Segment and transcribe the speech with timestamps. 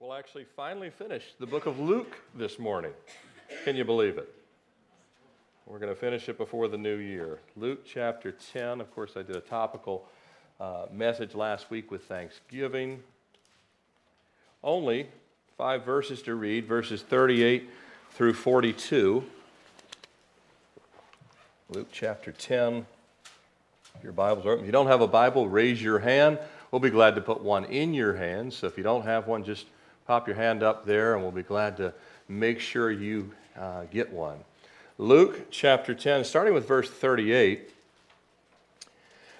[0.00, 2.92] We'll actually finally finish the book of Luke this morning.
[3.64, 4.32] Can you believe it?
[5.66, 7.40] We're going to finish it before the new year.
[7.56, 8.80] Luke chapter 10.
[8.80, 10.06] Of course, I did a topical
[10.60, 13.02] uh, message last week with Thanksgiving.
[14.62, 15.08] Only
[15.56, 17.68] five verses to read, verses 38
[18.12, 19.24] through 42.
[21.70, 22.86] Luke chapter 10.
[23.96, 24.60] If your Bibles are open.
[24.60, 26.38] If you don't have a Bible, raise your hand.
[26.70, 28.52] We'll be glad to put one in your hand.
[28.52, 29.66] So if you don't have one, just
[30.08, 31.92] pop your hand up there and we'll be glad to
[32.28, 33.30] make sure you
[33.60, 34.38] uh, get one.
[34.96, 37.74] Luke chapter 10, starting with verse 38.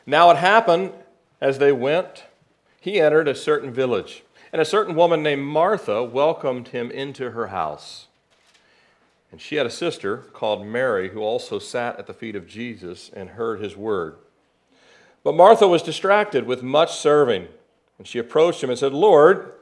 [0.04, 0.92] Now it happened
[1.40, 2.24] as they went,
[2.78, 7.46] he entered a certain village, and a certain woman named Martha welcomed him into her
[7.46, 8.08] house.
[9.32, 13.10] And she had a sister called Mary who also sat at the feet of Jesus
[13.16, 14.16] and heard his word.
[15.24, 17.48] But Martha was distracted with much serving,
[17.96, 19.54] and she approached him and said, Lord,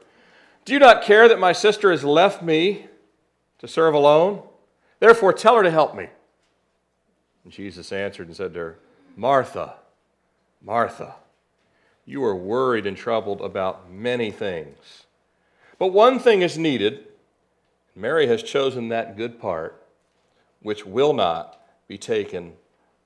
[0.67, 2.87] do you not care that my sister has left me
[3.61, 4.43] to serve alone?
[4.99, 6.09] Therefore, tell her to help me.
[7.45, 8.79] And Jesus answered and said to her,
[9.15, 9.77] Martha,
[10.61, 11.15] Martha,
[12.05, 15.05] you are worried and troubled about many things.
[15.79, 17.07] But one thing is needed.
[17.95, 19.87] Mary has chosen that good part,
[20.61, 22.55] which will not be taken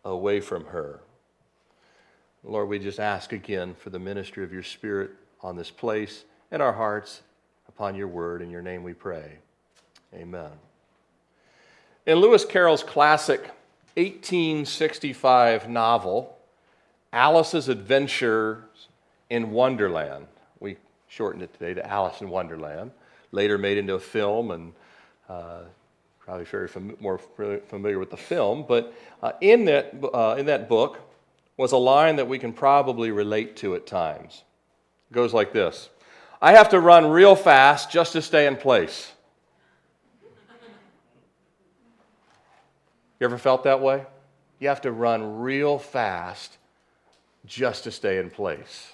[0.02, 1.00] away from her.
[2.42, 5.10] Lord, we just ask again for the ministry of your Spirit
[5.42, 7.20] on this place and our hearts
[7.70, 8.42] upon your word.
[8.42, 9.38] In your name we pray.
[10.12, 10.50] Amen.
[12.04, 13.42] In Lewis Carroll's classic
[13.94, 16.36] 1865 novel,
[17.12, 18.88] Alice's Adventures
[19.30, 20.26] in Wonderland,
[20.58, 22.90] we shortened it today to Alice in Wonderland,
[23.30, 24.72] later made into a film and
[25.28, 25.60] uh,
[26.18, 28.64] probably very fam- more familiar with the film.
[28.66, 30.98] But uh, in, that, uh, in that book
[31.56, 34.42] was a line that we can probably relate to at times.
[35.08, 35.88] It goes like this
[36.42, 39.12] I have to run real fast just to stay in place.
[43.18, 44.06] You ever felt that way?
[44.58, 46.56] You have to run real fast
[47.44, 48.92] just to stay in place.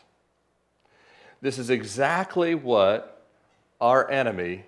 [1.40, 3.24] This is exactly what
[3.80, 4.64] our enemy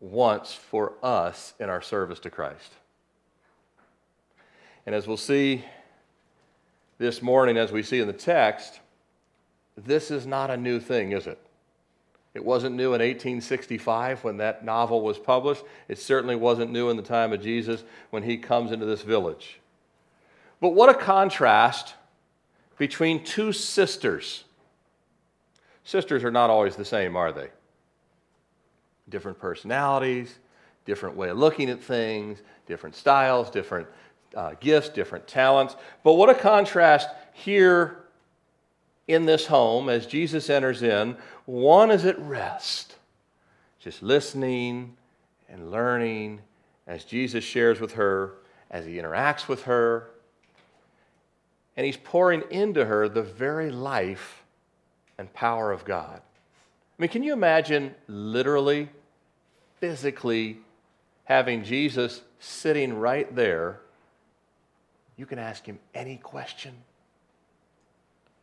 [0.00, 2.72] wants for us in our service to Christ.
[4.86, 5.64] And as we'll see
[6.98, 8.80] this morning, as we see in the text,
[9.76, 11.38] this is not a new thing, is it?
[12.34, 15.64] It wasn't new in 1865 when that novel was published.
[15.88, 19.60] It certainly wasn't new in the time of Jesus when he comes into this village.
[20.60, 21.94] But what a contrast
[22.78, 24.44] between two sisters.
[25.84, 27.48] Sisters are not always the same, are they?
[29.08, 30.38] Different personalities,
[30.86, 33.88] different way of looking at things, different styles, different
[34.34, 35.76] uh, gifts, different talents.
[36.02, 38.01] But what a contrast here
[39.12, 41.16] in this home as Jesus enters in.
[41.46, 42.96] One is at rest,
[43.78, 44.96] just listening
[45.48, 46.40] and learning
[46.86, 48.34] as Jesus shares with her,
[48.70, 50.10] as he interacts with her.
[51.76, 54.42] And he's pouring into her the very life
[55.18, 56.20] and power of God.
[56.20, 58.88] I mean, can you imagine literally,
[59.80, 60.58] physically
[61.24, 63.80] having Jesus sitting right there?
[65.16, 66.74] You can ask him any question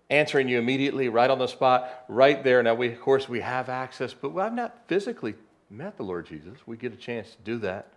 [0.09, 2.63] answering you immediately, right on the spot, right there.
[2.63, 5.35] Now, we, of course, we have access, but I've not physically
[5.69, 6.57] met the Lord Jesus.
[6.65, 7.87] We get a chance to do that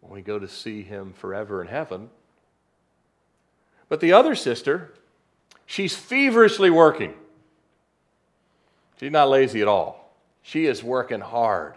[0.00, 2.10] when we go to see him forever in heaven.
[3.88, 4.94] But the other sister,
[5.66, 7.14] she's feverishly working.
[8.98, 10.14] She's not lazy at all.
[10.42, 11.74] She is working hard.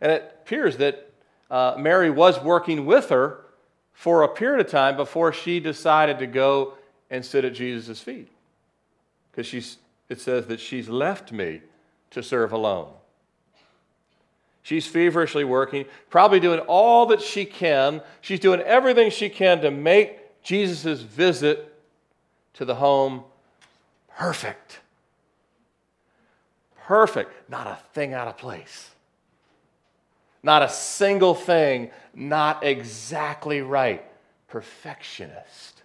[0.00, 1.12] And it appears that
[1.50, 3.44] uh, Mary was working with her
[3.92, 6.74] for a period of time before she decided to go
[7.10, 8.28] and sit at Jesus' feet.
[9.30, 9.78] Because she's,
[10.08, 11.62] it says that she's left me
[12.10, 12.92] to serve alone.
[14.62, 18.02] She's feverishly working, probably doing all that she can.
[18.20, 21.74] She's doing everything she can to make Jesus' visit
[22.54, 23.24] to the home
[24.16, 24.80] perfect.
[26.84, 27.32] Perfect.
[27.48, 28.90] Not a thing out of place.
[30.42, 34.04] Not a single thing not exactly right.
[34.48, 35.79] Perfectionist.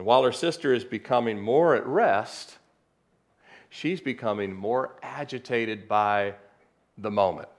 [0.00, 2.56] And while her sister is becoming more at rest,
[3.68, 6.36] she's becoming more agitated by
[6.96, 7.50] the moment.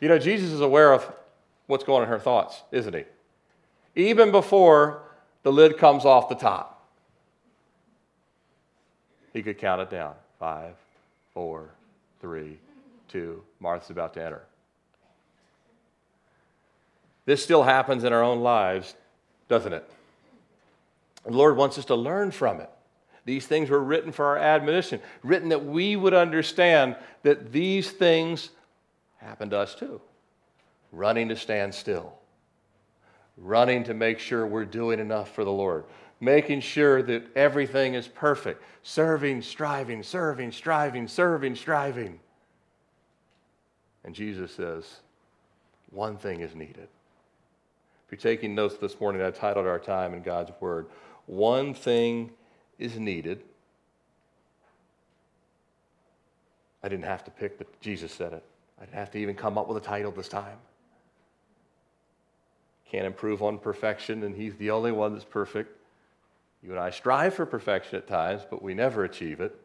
[0.00, 1.08] You know, Jesus is aware of
[1.68, 3.04] what's going on in her thoughts, isn't he?
[3.94, 5.00] Even before
[5.44, 6.84] the lid comes off the top,
[9.32, 10.74] he could count it down five,
[11.34, 11.70] four,
[12.20, 12.58] three,
[13.06, 13.44] two.
[13.60, 14.42] Martha's about to enter.
[17.26, 18.96] This still happens in our own lives,
[19.48, 19.88] doesn't it?
[21.26, 22.70] The Lord wants us to learn from it.
[23.24, 28.50] These things were written for our admonition, written that we would understand that these things
[29.16, 30.00] happen to us too.
[30.92, 32.16] Running to stand still,
[33.36, 35.84] running to make sure we're doing enough for the Lord,
[36.20, 42.20] making sure that everything is perfect, serving, striving, serving, striving, serving, striving.
[44.04, 45.00] And Jesus says,
[45.90, 46.88] one thing is needed.
[48.06, 50.86] If you're taking notes this morning, I titled our time in God's Word,
[51.26, 52.30] One Thing
[52.78, 53.42] is Needed.
[56.84, 58.44] I didn't have to pick that Jesus said it.
[58.78, 60.58] I didn't have to even come up with a title this time.
[62.88, 65.76] Can't improve on perfection, and He's the only one that's perfect.
[66.62, 69.58] You and I strive for perfection at times, but we never achieve it.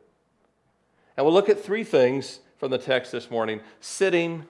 [1.16, 4.46] And we'll look at three things from the text this morning sitting,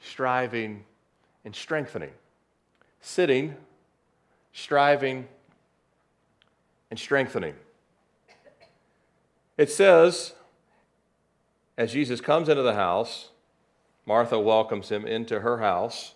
[0.00, 0.84] striving,
[1.44, 2.12] and strengthening.
[3.08, 3.54] Sitting,
[4.52, 5.28] striving,
[6.90, 7.54] and strengthening.
[9.56, 10.34] It says,
[11.78, 13.28] as Jesus comes into the house,
[14.06, 16.14] Martha welcomes him into her house.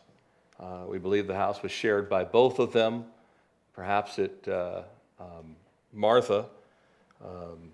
[0.59, 3.05] Uh, we believe the house was shared by both of them.
[3.73, 4.83] Perhaps it, uh,
[5.21, 5.55] um,
[5.93, 6.47] Martha,
[7.25, 7.71] um,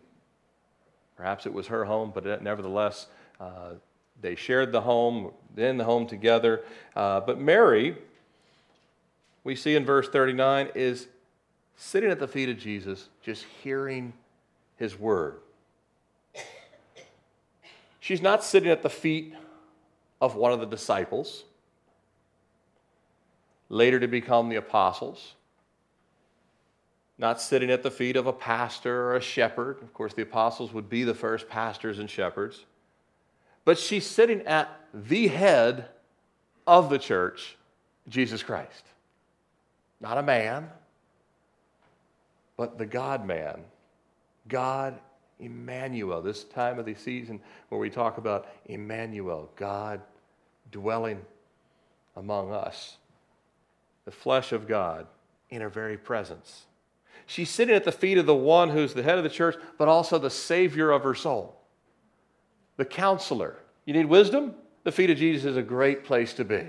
[1.17, 3.07] perhaps it was her home, but nevertheless,
[3.41, 3.71] uh,
[4.21, 6.65] they shared the home, in the home together.
[6.95, 7.97] Uh, but Mary,
[9.47, 11.07] we see in verse 39, is
[11.77, 14.13] sitting at the feet of Jesus, just hearing
[14.77, 15.37] his word.
[18.01, 19.35] She's not sitting at the feet
[20.21, 21.45] of one of the disciples,
[23.69, 25.35] later to become the apostles.
[27.17, 29.81] Not sitting at the feet of a pastor or a shepherd.
[29.81, 32.65] Of course, the apostles would be the first pastors and shepherds.
[33.65, 35.87] But she's sitting at the head
[36.67, 37.57] of the church,
[38.09, 38.83] Jesus Christ.
[40.01, 40.69] Not a man,
[42.57, 43.63] but the God man,
[44.49, 44.99] God
[45.39, 46.23] Emmanuel.
[46.23, 50.01] This time of the season where we talk about Emmanuel, God
[50.71, 51.21] dwelling
[52.17, 52.97] among us,
[54.05, 55.07] the flesh of God
[55.51, 56.65] in her very presence.
[57.27, 59.89] She's sitting at the feet of the one who's the head of the church, but
[59.89, 61.57] also the Savior of her soul,
[62.77, 63.57] the counselor.
[63.85, 64.55] You need wisdom?
[64.85, 66.69] The feet of Jesus is a great place to be.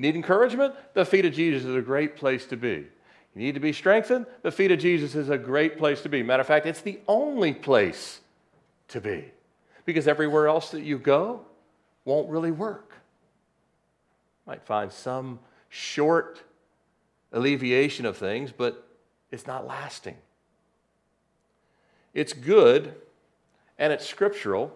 [0.00, 0.74] You need encouragement?
[0.94, 2.86] The feet of Jesus is a great place to be.
[3.34, 4.24] You need to be strengthened?
[4.40, 6.22] The feet of Jesus is a great place to be.
[6.22, 8.20] Matter of fact, it's the only place
[8.88, 9.26] to be.
[9.84, 11.42] Because everywhere else that you go
[12.06, 12.92] won't really work.
[14.46, 15.38] You might find some
[15.68, 16.44] short
[17.30, 18.88] alleviation of things, but
[19.30, 20.16] it's not lasting.
[22.14, 22.94] It's good
[23.78, 24.74] and it's scriptural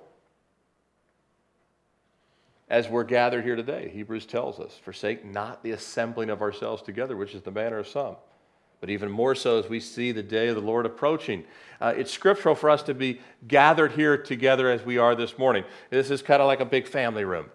[2.69, 3.90] as we're gathered here today.
[3.93, 7.88] Hebrews tells us, forsake not the assembling of ourselves together, which is the manner of
[7.88, 8.16] some
[8.84, 11.43] but even more so as we see the day of the Lord approaching.
[11.81, 13.19] Uh, it's scriptural for us to be
[13.49, 15.64] gathered here together as we are this morning.
[15.88, 17.46] This is kind of like a big family room.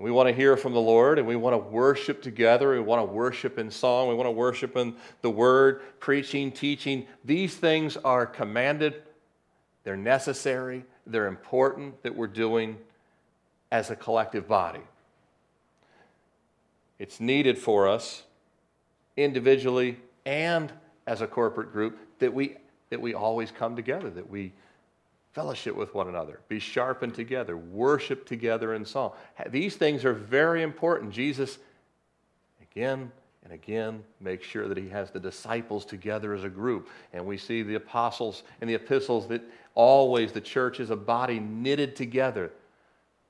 [0.00, 2.72] We want to hear from the Lord and we want to worship together.
[2.72, 4.08] We want to worship in song.
[4.08, 7.06] We want to worship in the word, preaching, teaching.
[7.24, 9.04] These things are commanded,
[9.84, 12.78] they're necessary, they're important that we're doing
[13.70, 14.80] as a collective body.
[16.98, 18.22] It's needed for us
[19.16, 20.72] individually and
[21.06, 22.56] as a corporate group that we,
[22.90, 24.52] that we always come together, that we
[25.32, 29.12] fellowship with one another, be sharpened together, worship together in song.
[29.50, 31.12] These things are very important.
[31.12, 31.58] Jesus,
[32.62, 33.10] again
[33.44, 36.88] and again, make sure that he has the disciples together as a group.
[37.12, 39.42] And we see the apostles and the epistles that
[39.74, 42.50] always the church is a body knitted together.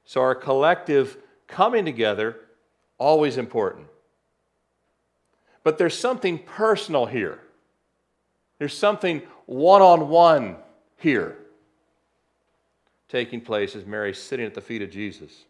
[0.04, 1.16] So our collective
[1.48, 2.36] coming together
[2.96, 3.88] always important.
[5.64, 7.40] But there's something personal here.
[8.58, 10.56] There's something one on one
[10.98, 11.38] here
[13.08, 15.44] taking place as Mary's sitting at the feet of Jesus.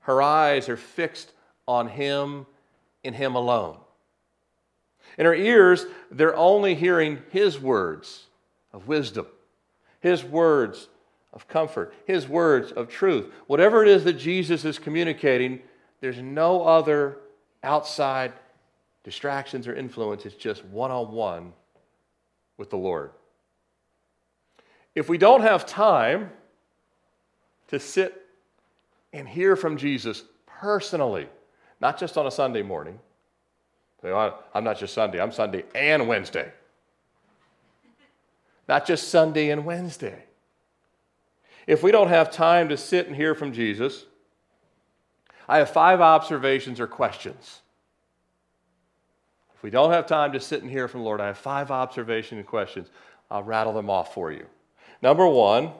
[0.00, 1.32] Her eyes are fixed
[1.66, 2.46] on Him
[3.04, 3.78] in Him alone.
[5.18, 8.26] In her ears, they're only hearing His words
[8.72, 9.26] of wisdom,
[10.00, 10.88] His words
[11.32, 13.32] of comfort, His words of truth.
[13.46, 15.60] Whatever it is that Jesus is communicating,
[16.00, 17.18] there's no other
[17.62, 18.32] outside
[19.04, 20.26] distractions or influence.
[20.26, 21.52] It's just one on one
[22.56, 23.10] with the Lord.
[24.94, 26.30] If we don't have time
[27.68, 28.26] to sit
[29.12, 31.28] and hear from Jesus personally,
[31.82, 32.98] not just on a Sunday morning,
[34.04, 36.52] I'm not just Sunday, I'm Sunday and Wednesday.
[38.68, 40.24] Not just Sunday and Wednesday.
[41.66, 44.06] If we don't have time to sit and hear from Jesus,
[45.48, 47.60] I have five observations or questions
[49.56, 51.72] If we don't have time to sit and hear from the Lord, I have five
[51.72, 52.88] observations and questions.
[53.28, 54.46] I'll rattle them off for you.
[55.02, 55.72] Number one,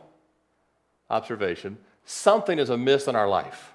[1.09, 3.72] observation something is amiss in our life.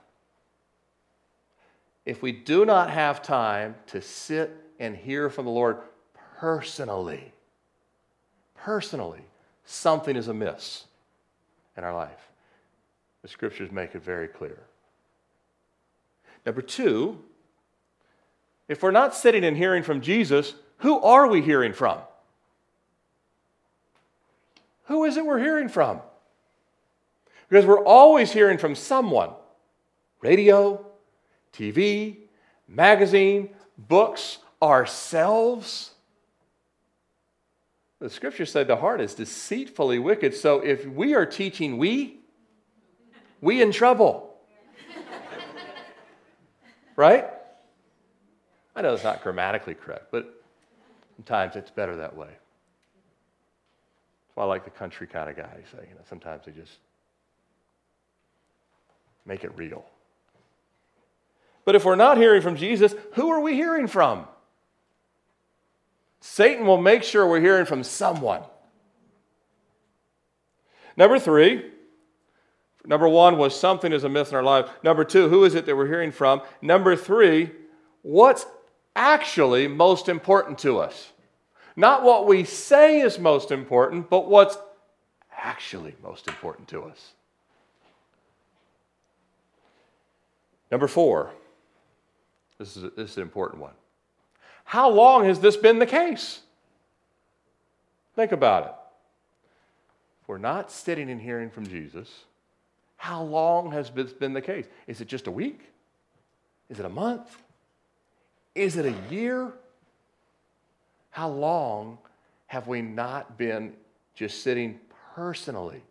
[2.08, 5.80] If we do not have time to sit and hear from the Lord
[6.40, 7.34] personally,
[8.56, 9.20] personally,
[9.66, 10.86] something is amiss
[11.76, 12.30] in our life.
[13.24, 14.58] The scriptures make it very clear.
[16.46, 17.20] Number two,
[18.70, 21.98] if we're not sitting and hearing from Jesus, who are we hearing from?
[24.86, 26.00] Who is it we're hearing from?
[27.50, 29.32] Because we're always hearing from someone
[30.22, 30.87] radio,
[31.58, 32.18] TV,
[32.68, 35.92] magazine, books, ourselves.
[38.00, 40.36] The scripture said the heart is deceitfully wicked.
[40.36, 42.20] So if we are teaching we,
[43.42, 44.36] we in trouble.
[46.96, 47.26] right?
[48.76, 50.42] I know it's not grammatically correct, but
[51.16, 52.28] sometimes it's better that way.
[52.28, 52.40] That's
[54.36, 55.66] why I like the country kind of guys.
[55.74, 56.78] You know, sometimes they just
[59.26, 59.84] make it real.
[61.68, 64.26] But if we're not hearing from Jesus, who are we hearing from?
[66.22, 68.42] Satan will make sure we're hearing from someone.
[70.96, 71.66] Number three,
[72.86, 74.70] number one was something is amiss in our life.
[74.82, 76.42] Number two, who is it that we're hearing from?
[76.62, 77.52] Number three,
[78.02, 78.46] what's
[78.96, 81.12] actually most important to us?
[81.76, 84.58] Not what we say is most important, but what's
[85.38, 87.12] actually most important to us.
[90.72, 91.34] Number four,
[92.60, 93.74] this is, this is an important one.
[94.64, 96.42] How long has this been the case?
[98.16, 98.74] Think about it.
[100.22, 102.26] If we're not sitting and hearing from Jesus,
[102.98, 104.66] how long has this been the case?
[104.88, 105.62] Is it just a week?
[106.70, 107.38] Is it a month?
[108.56, 109.54] Is it a year?
[111.12, 112.00] How long
[112.48, 113.74] have we not been
[114.16, 114.80] just sitting
[115.16, 115.82] personally?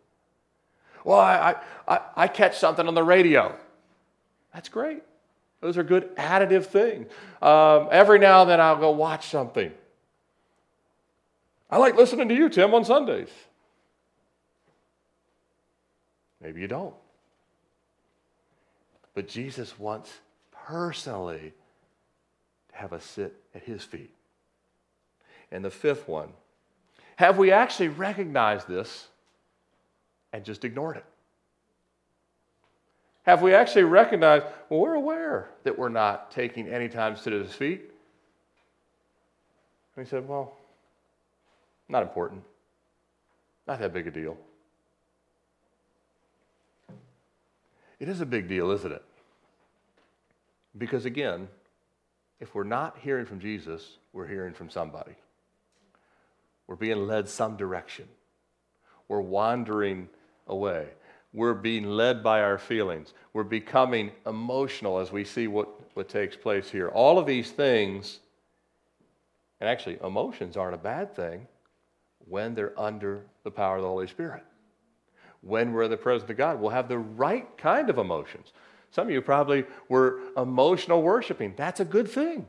[1.03, 1.55] Well, I,
[1.87, 3.55] I, I catch something on the radio.
[4.53, 5.01] That's great.
[5.61, 7.07] Those are good additive things.
[7.41, 9.71] Um, every now and then I'll go watch something.
[11.69, 13.29] I like listening to you, Tim, on Sundays.
[16.41, 16.93] Maybe you don't.
[19.13, 20.11] But Jesus wants
[20.51, 21.53] personally
[22.69, 24.13] to have us sit at his feet.
[25.51, 26.29] And the fifth one
[27.15, 29.07] have we actually recognized this
[30.31, 31.05] and just ignored it?
[33.27, 37.33] Have we actually recognized, well, we're aware that we're not taking any time to sit
[37.33, 37.81] at his feet?
[39.95, 40.53] And he said, well,
[41.89, 42.41] not important.
[43.67, 44.37] Not that big a deal.
[47.99, 49.03] It is a big deal, isn't it?
[50.77, 51.49] Because again,
[52.39, 55.15] if we're not hearing from Jesus, we're hearing from somebody.
[56.65, 58.07] We're being led some direction.
[59.09, 60.07] We're wandering
[60.47, 60.87] away.
[61.37, 63.13] We're being led by our feelings.
[63.31, 66.89] We're becoming emotional as we see what, what takes place here.
[66.89, 68.21] All of these things,
[69.59, 71.45] and actually, emotions aren't a bad thing
[72.27, 74.41] when they're under the power of the Holy Spirit.
[75.41, 78.51] When we're in the presence of God, we'll have the right kind of emotions.
[78.89, 81.53] Some of you probably were emotional worshiping.
[81.55, 82.47] That's a good thing.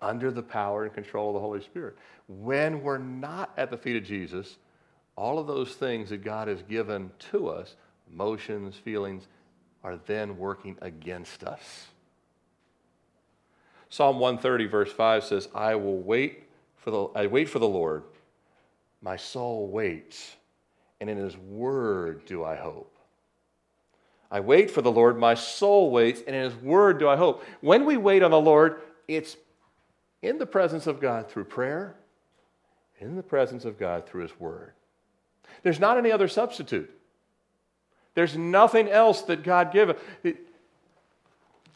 [0.00, 1.98] Under the power and control of the Holy Spirit.
[2.26, 4.56] When we're not at the feet of Jesus,
[5.16, 7.76] all of those things that God has given to us,
[8.12, 9.26] emotions, feelings,
[9.82, 11.86] are then working against us.
[13.90, 16.44] Psalm 130, verse 5 says, I will wait
[16.76, 18.02] for the, I wait for the Lord.
[19.00, 20.36] My soul waits,
[21.00, 22.90] and in his word do I hope.
[24.30, 27.44] I wait for the Lord, my soul waits, and in his word do I hope.
[27.60, 29.36] When we wait on the Lord, it's
[30.22, 31.94] in the presence of God through prayer,
[32.98, 34.72] in the presence of God through his word.
[35.62, 36.90] There's not any other substitute.
[38.14, 39.94] There's nothing else that God gave.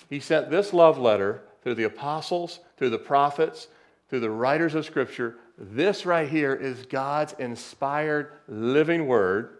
[0.09, 3.69] He sent this love letter through the apostles, through the prophets,
[4.09, 5.37] through the writers of Scripture.
[5.59, 9.59] This right here is God's inspired living word.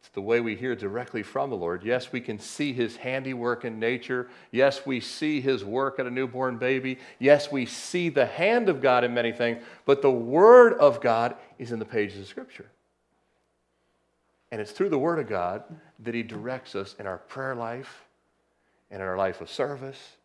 [0.00, 1.84] It's the way we hear directly from the Lord.
[1.84, 4.28] Yes, we can see his handiwork in nature.
[4.50, 6.98] Yes, we see his work at a newborn baby.
[7.20, 11.36] Yes, we see the hand of God in many things, but the word of God
[11.60, 12.66] is in the pages of Scripture.
[14.52, 15.64] And it's through the Word of God
[16.00, 18.04] that He directs us in our prayer life
[18.90, 20.16] and in our life of service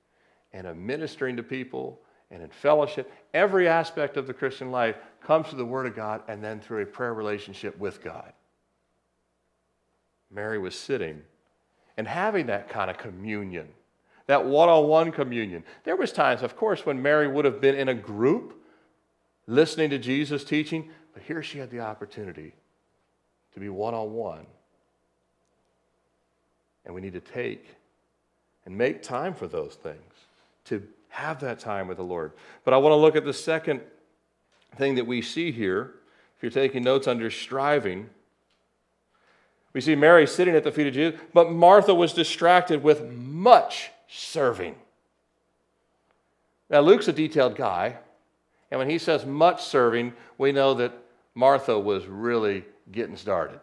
[0.52, 3.10] and of ministering to people and in fellowship.
[3.34, 6.82] Every aspect of the Christian life comes through the Word of God and then through
[6.82, 8.34] a prayer relationship with God.
[10.30, 11.22] Mary was sitting
[11.96, 13.70] and having that kind of communion,
[14.26, 15.64] that one-on-one communion.
[15.86, 18.62] There was times, of course, when Mary would have been in a group
[19.48, 22.54] listening to Jesus teaching, but here she had the opportunity
[23.58, 24.46] to be one-on-one.
[26.86, 27.66] And we need to take
[28.66, 30.14] and make time for those things,
[30.66, 32.34] to have that time with the Lord.
[32.64, 33.82] But I want to look at the second
[34.76, 35.94] thing that we see here.
[36.36, 38.10] If you're taking notes under striving,
[39.74, 43.90] we see Mary sitting at the feet of Jesus, but Martha was distracted with much
[44.08, 44.76] serving.
[46.70, 47.96] Now, Luke's a detailed guy,
[48.70, 50.94] and when he says much serving, we know that
[51.34, 53.60] Martha was really getting started.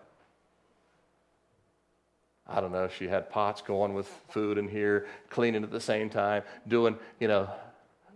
[2.46, 6.10] I don't know, she had pots going with food in here, cleaning at the same
[6.10, 7.48] time, doing, you know,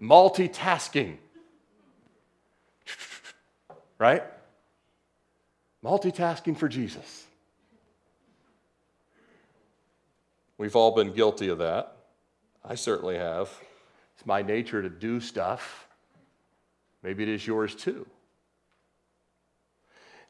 [0.02, 1.16] multitasking.
[3.98, 4.22] Right?
[5.82, 7.24] Multitasking for Jesus.
[10.58, 11.96] We've all been guilty of that.
[12.64, 13.48] I certainly have.
[14.16, 15.86] It's my nature to do stuff.
[17.02, 18.06] Maybe it is yours too.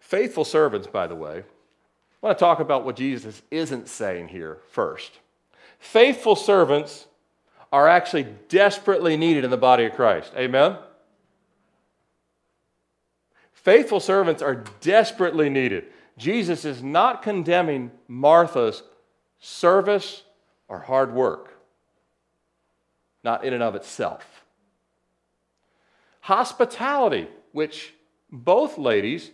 [0.09, 4.57] Faithful servants, by the way, I want to talk about what Jesus isn't saying here
[4.71, 5.19] first.
[5.79, 7.07] Faithful servants
[7.71, 10.33] are actually desperately needed in the body of Christ.
[10.35, 10.79] Amen?
[13.53, 15.85] Faithful servants are desperately needed.
[16.17, 18.83] Jesus is not condemning Martha's
[19.41, 20.23] service
[20.69, 21.53] or hard work,
[23.23, 24.43] not in and of itself.
[26.21, 27.93] Hospitality, which
[28.33, 29.33] both ladies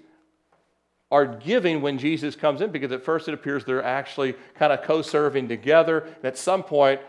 [1.14, 4.82] are giving when Jesus comes in because at first it appears they're actually kind of
[4.82, 6.00] co serving together.
[6.00, 7.00] And at some point,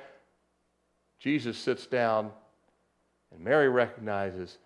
[1.17, 2.29] Jesus sits down
[3.31, 4.59] and Mary recognizes,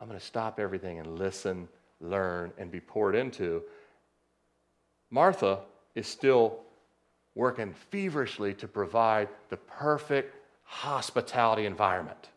[0.00, 1.66] I'm going to stop everything and listen,
[2.00, 3.64] learn, and be poured into.
[5.10, 5.58] Martha
[5.96, 6.60] is still
[7.34, 12.28] working feverishly to provide the perfect hospitality environment.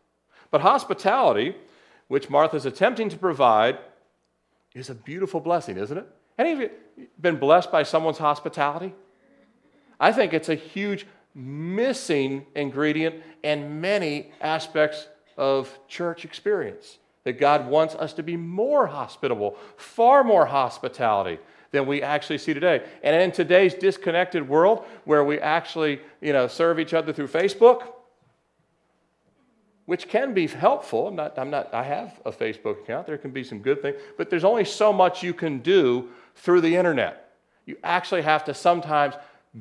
[0.50, 1.54] But hospitality,
[2.08, 3.78] which Martha's attempting to provide,
[4.74, 6.08] is a beautiful blessing, isn't it?
[6.38, 6.70] Any of you
[7.20, 8.94] been blessed by someone's hospitality?
[9.98, 16.98] I think it's a huge missing ingredient in many aspects of church experience.
[17.24, 21.38] That God wants us to be more hospitable, far more hospitality
[21.70, 22.84] than we actually see today.
[23.02, 27.84] And in today's disconnected world where we actually, you know, serve each other through Facebook,
[29.86, 31.08] which can be helpful.
[31.08, 33.06] I'm not, I'm not, I have a Facebook account.
[33.06, 36.60] There can be some good things, but there's only so much you can do through
[36.60, 37.22] the internet.
[37.66, 39.14] You actually have to sometimes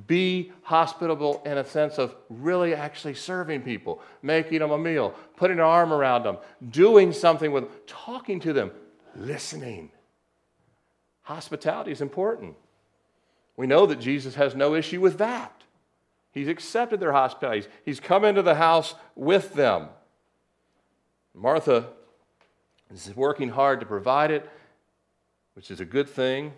[0.07, 5.57] be hospitable in a sense of really actually serving people, making them a meal, putting
[5.57, 6.37] an arm around them,
[6.69, 8.71] doing something with them, talking to them,
[9.15, 9.91] listening.
[11.23, 12.55] Hospitality is important.
[13.57, 15.63] We know that Jesus has no issue with that.
[16.31, 17.67] He's accepted their hospitality.
[17.83, 19.89] He's come into the house with them.
[21.35, 21.89] Martha
[22.89, 24.49] is working hard to provide it,
[25.53, 26.53] which is a good thing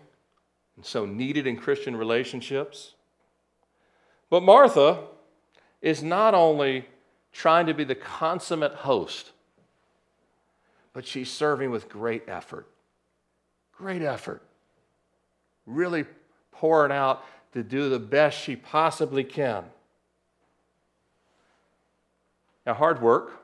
[0.76, 2.94] and so needed in Christian relationships.
[4.30, 5.04] But Martha
[5.80, 6.86] is not only
[7.32, 9.32] trying to be the consummate host,
[10.92, 12.66] but she's serving with great effort.
[13.76, 14.42] Great effort.
[15.66, 16.04] Really
[16.52, 19.64] pouring out to do the best she possibly can.
[22.66, 23.42] Now, hard work.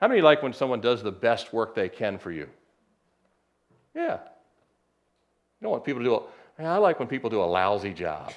[0.00, 2.48] How many like when someone does the best work they can for you?
[3.94, 4.14] Yeah.
[4.14, 6.22] You don't want people to do
[6.66, 8.32] I like when people do a lousy job.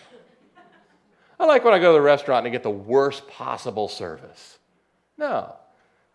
[1.39, 4.59] I like when I go to the restaurant and get the worst possible service.
[5.17, 5.55] No.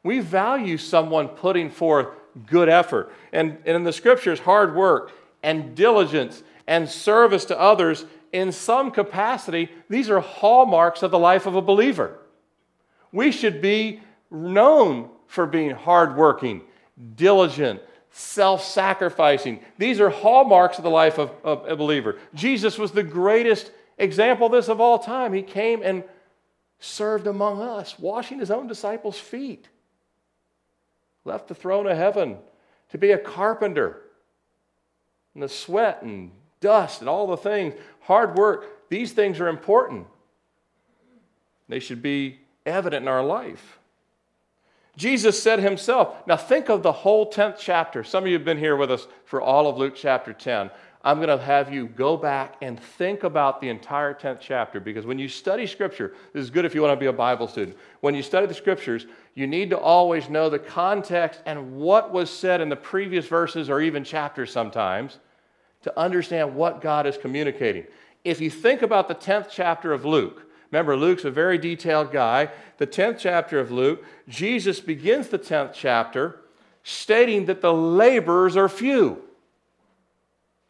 [0.05, 2.09] We value someone putting forth
[2.47, 3.12] good effort.
[3.33, 8.90] And, and in the scriptures, hard work and diligence and service to others in some
[8.90, 12.19] capacity, these are hallmarks of the life of a believer.
[13.11, 16.62] We should be known for being hardworking,
[17.16, 17.81] diligent,
[18.19, 19.61] self sacrificing.
[19.77, 22.17] These are hallmarks of the life of, of, a believer.
[22.33, 25.35] Jesus was the greatest example of this of all time.
[25.35, 26.03] He came and
[26.79, 29.69] served among us, washing his own disciples' feet,
[31.27, 32.39] left the throne of heaven
[32.89, 34.01] to be a carpenter.
[35.35, 40.07] And the sweat and dust and all the things, hard work, these things are important.
[41.69, 43.79] They should be evident in our life.
[44.97, 48.03] Jesus said himself, now think of the whole 10th chapter.
[48.03, 50.71] Some of you have been here with us for all of Luke chapter 10.
[51.05, 55.07] I'm going to have you go back and think about the entire 10th chapter because
[55.07, 57.77] when you study Scripture, this is good if you want to be a Bible student.
[58.01, 62.31] When you study the Scriptures, you need to always know the context and what was
[62.31, 65.19] said in the previous verses or even chapters sometimes
[65.83, 67.87] to understand what God is communicating.
[68.25, 72.51] If you think about the 10th chapter of Luke, Remember, Luke's a very detailed guy.
[72.79, 76.41] The 10th chapter of Luke, Jesus begins the 10th chapter
[76.83, 79.23] stating that the laborers are few.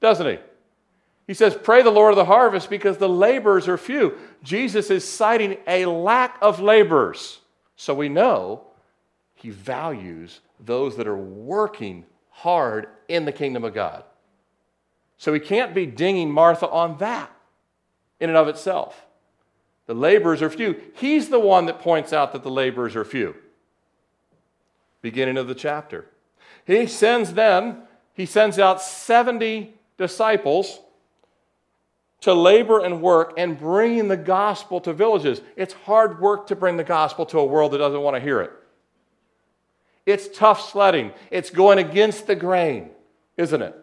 [0.00, 0.38] Doesn't he?
[1.26, 4.16] He says, Pray the Lord of the harvest because the laborers are few.
[4.42, 7.40] Jesus is citing a lack of laborers.
[7.76, 8.64] So we know
[9.34, 14.04] he values those that are working hard in the kingdom of God.
[15.18, 17.30] So he can't be dinging Martha on that
[18.20, 19.05] in and of itself.
[19.86, 20.80] The laborers are few.
[20.94, 23.36] He's the one that points out that the laborers are few.
[25.00, 26.06] Beginning of the chapter.
[26.66, 30.80] He sends them, he sends out 70 disciples
[32.22, 35.40] to labor and work and bringing the gospel to villages.
[35.54, 38.40] It's hard work to bring the gospel to a world that doesn't want to hear
[38.40, 38.50] it.
[40.04, 41.12] It's tough sledding.
[41.30, 42.90] It's going against the grain,
[43.36, 43.76] isn't it?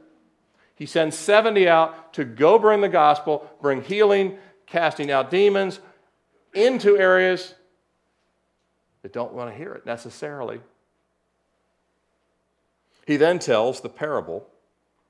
[0.75, 5.79] He sends 70 out to go bring the gospel, bring healing, casting out demons
[6.53, 7.55] into areas
[9.01, 10.59] that don't want to hear it necessarily.
[13.05, 14.47] He then tells the parable,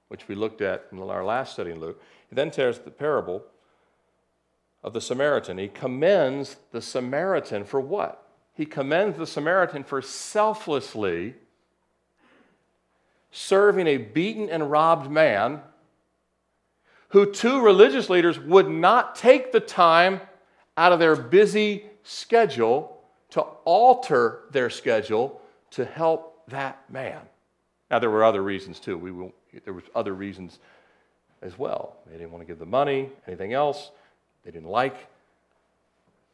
[0.07, 2.01] which we looked at in our last study in Luke.
[2.29, 3.43] He then tells the parable
[4.83, 5.57] of the Samaritan.
[5.57, 8.27] He commends the Samaritan for what?
[8.53, 11.35] He commends the Samaritan for selflessly
[13.31, 15.61] serving a beaten and robbed man
[17.09, 20.19] who two religious leaders would not take the time
[20.77, 27.21] out of their busy schedule to alter their schedule to help that man.
[27.89, 28.97] Now, there were other reasons too.
[28.97, 29.33] We will,
[29.65, 30.59] there were other reasons
[31.41, 31.97] as well.
[32.07, 33.91] They didn't want to give the money, anything else.
[34.43, 34.95] They didn't like.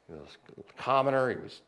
[0.08, 1.30] Was a commoner.
[1.30, 1.62] He was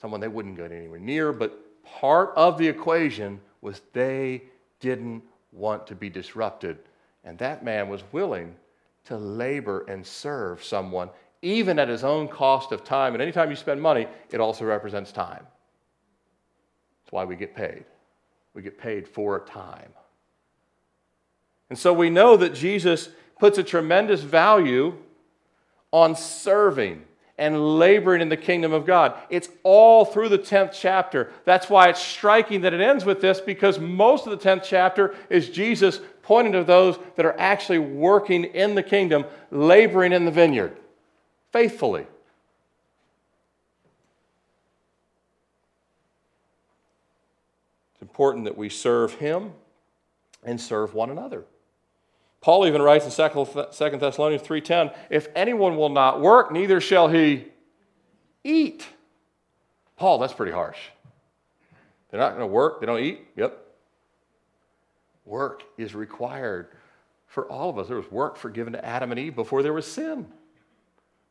[0.00, 1.32] someone they wouldn't go anywhere near.
[1.32, 4.44] But part of the equation was they
[4.80, 6.78] didn't want to be disrupted.
[7.24, 8.54] And that man was willing
[9.06, 11.10] to labor and serve someone,
[11.42, 13.14] even at his own cost of time.
[13.14, 15.46] And anytime you spend money, it also represents time.
[17.04, 17.84] That's why we get paid.
[18.54, 19.92] We get paid for time.
[21.68, 24.96] And so we know that Jesus puts a tremendous value
[25.90, 27.04] on serving
[27.36, 29.16] and laboring in the kingdom of God.
[29.28, 31.32] It's all through the 10th chapter.
[31.44, 35.14] That's why it's striking that it ends with this because most of the 10th chapter
[35.28, 40.30] is Jesus pointing to those that are actually working in the kingdom, laboring in the
[40.30, 40.76] vineyard
[41.54, 42.04] faithfully.
[47.92, 49.52] It's important that we serve Him
[50.42, 51.44] and serve one another.
[52.44, 57.46] Paul even writes in 2 Thessalonians 3:10, if anyone will not work, neither shall he
[58.44, 58.86] eat.
[59.96, 60.78] Paul, that's pretty harsh.
[62.10, 63.26] They're not going to work, they don't eat?
[63.36, 63.58] Yep.
[65.24, 66.68] Work is required
[67.26, 67.88] for all of us.
[67.88, 70.26] There was work forgiven to Adam and Eve before there was sin.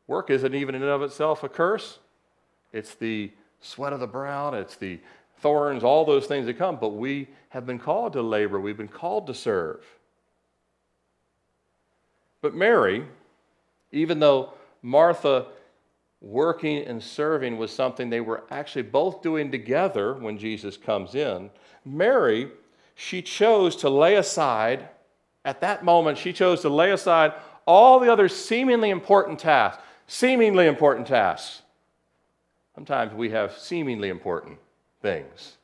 [0.07, 1.99] Work isn't even in and of itself a curse.
[2.71, 4.99] It's the sweat of the brow, it's the
[5.37, 8.87] thorns, all those things that come, but we have been called to labor, we've been
[8.87, 9.85] called to serve.
[12.43, 13.05] But Mary,
[13.93, 14.51] even though
[14.81, 15.47] Martha
[16.19, 21.49] working and serving was something they were actually both doing together when Jesus comes in,
[21.85, 22.51] Mary,
[22.95, 24.89] she chose to lay aside,
[25.45, 27.31] at that moment, she chose to lay aside
[27.65, 29.81] all the other seemingly important tasks.
[30.07, 31.61] Seemingly important tasks.
[32.75, 34.59] Sometimes we have seemingly important
[35.01, 35.55] things.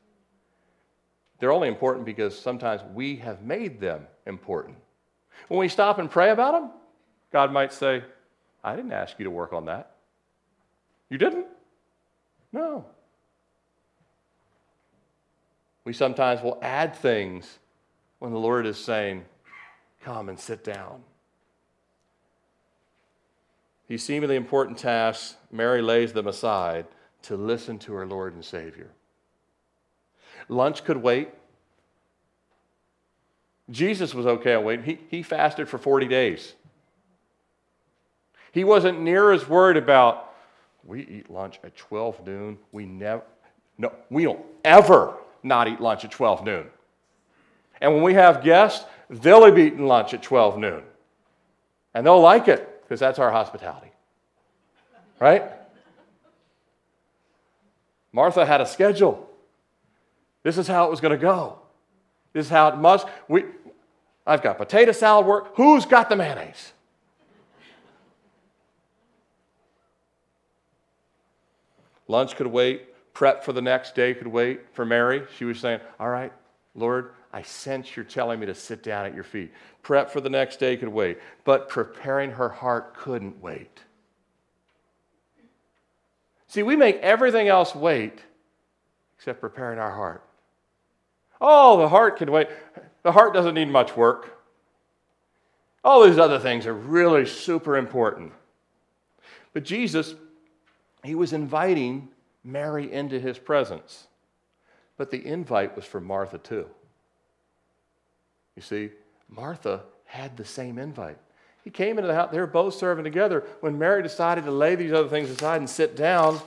[1.39, 4.77] They're only important because sometimes we have made them important.
[5.47, 6.71] When we stop and pray about them,
[7.31, 8.03] God might say,
[8.63, 9.91] I didn't ask you to work on that.
[11.09, 11.47] You didn't?
[12.51, 12.85] No.
[15.85, 17.59] We sometimes will add things
[18.19, 19.25] when the Lord is saying,
[20.03, 21.03] Come and sit down.
[23.87, 26.85] These seemingly important tasks, Mary lays them aside
[27.23, 28.91] to listen to her Lord and Savior.
[30.47, 31.29] Lunch could wait.
[33.69, 34.85] Jesus was okay on waiting.
[34.85, 36.53] He, he fasted for 40 days.
[38.51, 40.33] He wasn't near as worried about,
[40.83, 42.57] we eat lunch at 12 noon.
[42.71, 43.23] We never,
[43.77, 46.67] no, we don't ever not eat lunch at 12 noon.
[47.81, 50.83] And when we have guests, they'll be eating lunch at 12 noon.
[51.93, 53.91] And they'll like it because that's our hospitality.
[55.19, 55.43] Right?
[58.11, 59.29] Martha had a schedule.
[60.43, 61.59] This is how it was going to go.
[62.33, 63.07] This is how it must.
[63.27, 63.45] We,
[64.29, 65.55] I've got potato salad work.
[65.55, 66.73] Who's got the mayonnaise?
[72.07, 72.85] Lunch could wait.
[73.13, 74.61] Prep for the next day could wait.
[74.73, 76.31] For Mary, she was saying, All right,
[76.75, 79.51] Lord, I sense you're telling me to sit down at your feet.
[79.81, 81.17] Prep for the next day could wait.
[81.43, 83.79] But preparing her heart couldn't wait.
[86.47, 88.19] See, we make everything else wait
[89.17, 90.23] except preparing our heart.
[91.41, 92.47] Oh, the heart can wait.
[93.03, 94.37] The heart doesn't need much work.
[95.83, 98.33] All these other things are really super important.
[99.53, 100.15] But Jesus,
[101.03, 102.09] he was inviting
[102.43, 104.07] Mary into his presence.
[104.97, 106.67] But the invite was for Martha too.
[108.55, 108.89] You see,
[109.29, 111.17] Martha had the same invite.
[111.63, 113.45] He came into the house, they were both serving together.
[113.61, 116.39] When Mary decided to lay these other things aside and sit down,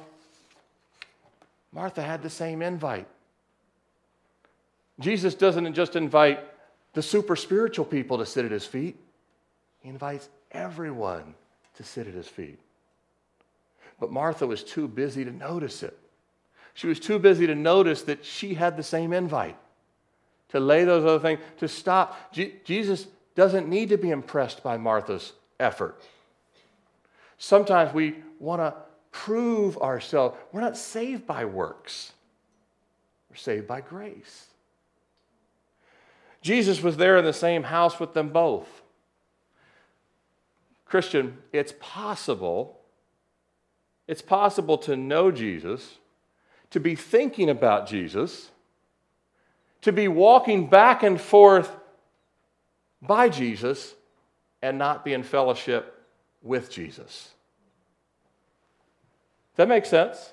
[1.73, 3.07] Martha had the same invite.
[5.03, 6.41] Jesus doesn't just invite
[6.95, 8.97] the super spiritual people to sit at his feet,
[9.81, 11.35] he invites everyone
[11.77, 12.59] to sit at his feet.
[13.99, 15.99] But Martha was too busy to notice it.
[16.75, 19.57] She was too busy to notice that she had the same invite
[20.51, 22.33] to lay those other things, to stop.
[22.33, 26.01] Je- Jesus doesn't need to be impressed by Martha's effort.
[27.39, 28.75] Sometimes we want to
[29.11, 30.37] prove ourselves.
[30.53, 32.13] We're not saved by works,
[33.31, 34.47] we're saved by grace.
[36.43, 38.83] Jesus was there in the same house with them both.
[40.85, 42.81] Christian, it's possible,
[44.07, 45.99] it's possible to know Jesus,
[46.71, 48.51] to be thinking about Jesus,
[49.81, 51.71] to be walking back and forth
[53.01, 53.95] by Jesus,
[54.61, 56.07] and not be in fellowship
[56.43, 57.31] with Jesus.
[59.53, 60.33] Does that make sense?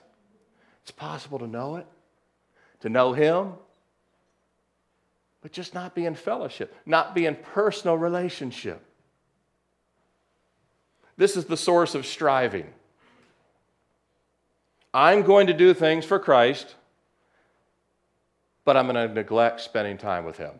[0.83, 1.87] It's possible to know it,
[2.81, 3.53] to know Him,
[5.41, 8.83] but just not be in fellowship, not be in personal relationship.
[11.17, 12.67] This is the source of striving.
[14.93, 16.75] I'm going to do things for Christ,
[18.65, 20.53] but I'm going to neglect spending time with Him.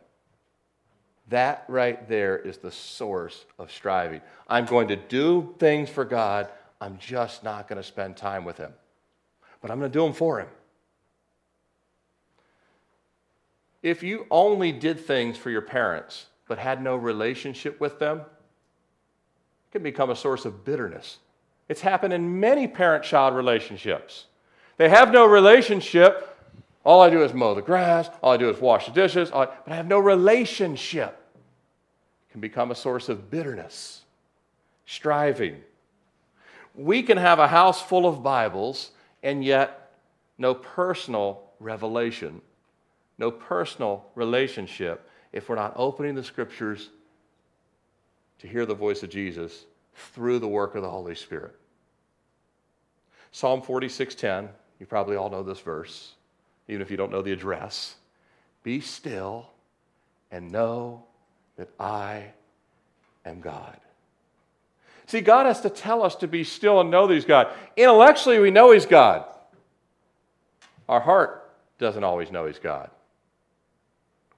[1.29, 4.21] That right there is the source of striving.
[4.47, 6.49] I'm going to do things for God,
[6.81, 8.73] I'm just not going to spend time with Him.
[9.61, 10.47] But I'm going to do them for Him.
[13.81, 19.71] If you only did things for your parents but had no relationship with them, it
[19.71, 21.19] can become a source of bitterness.
[21.69, 24.25] It's happened in many parent child relationships.
[24.77, 26.35] They have no relationship.
[26.83, 29.45] All I do is mow the grass, all I do is wash the dishes, I,
[29.45, 31.17] but I have no relationship.
[32.27, 34.01] It can become a source of bitterness,
[34.85, 35.61] striving.
[36.73, 39.91] We can have a house full of Bibles and yet
[40.37, 42.41] no personal revelation
[43.19, 46.89] no personal relationship if we're not opening the scriptures
[48.39, 51.53] to hear the voice of Jesus through the work of the Holy Spirit.
[53.31, 56.13] Psalm 46:10, you probably all know this verse,
[56.67, 57.95] even if you don't know the address.
[58.63, 59.49] Be still
[60.31, 61.03] and know
[61.57, 62.31] that I
[63.25, 63.79] am God.
[65.05, 67.51] See, God has to tell us to be still and know that He's God.
[67.75, 69.25] Intellectually, we know He's God.
[70.87, 72.89] Our heart doesn't always know He's God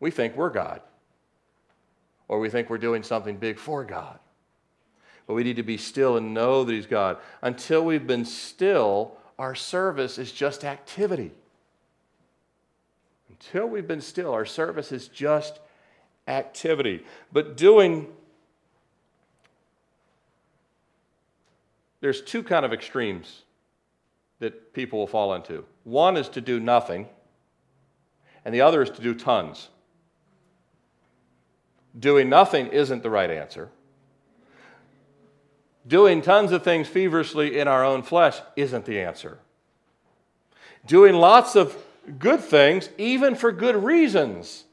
[0.02, 0.82] we think we're God.
[2.28, 4.20] Or we think we're doing something big for God.
[5.28, 7.18] But we need to be still and know that He's God.
[7.42, 11.32] Until we've been still, our service is just activity.
[13.30, 15.60] Until we've been still, our service is just
[16.28, 17.06] activity.
[17.32, 18.08] But doing,
[22.02, 23.44] there's two kind of extremes
[24.40, 25.66] that people will fall into.
[25.84, 27.08] One is to do nothing,
[28.46, 29.70] and the other is to do tons.
[31.98, 33.70] Doing nothing isn't the right answer.
[35.88, 39.40] Doing tons of things feverishly in our own flesh isn't the answer.
[40.86, 41.76] Doing lots of
[42.20, 44.66] good things, even for good reasons,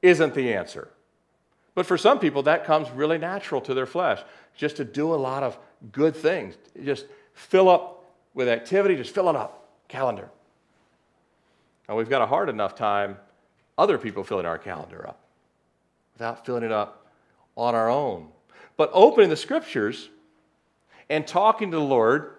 [0.00, 0.88] isn't the answer.
[1.74, 4.20] But for some people, that comes really natural to their flesh,
[4.56, 5.58] just to do a lot of
[5.90, 6.54] good things.
[6.82, 9.68] Just fill up with activity, just fill it up.
[9.88, 10.30] Calendar.
[11.88, 13.18] Now, we've got a hard enough time
[13.76, 15.23] other people filling our calendar up
[16.14, 17.06] without filling it up
[17.56, 18.28] on our own.
[18.76, 20.08] But opening the scriptures
[21.08, 22.32] and talking to the Lord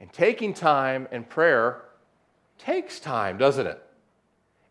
[0.00, 1.82] and taking time and prayer
[2.58, 3.82] takes time, doesn't it?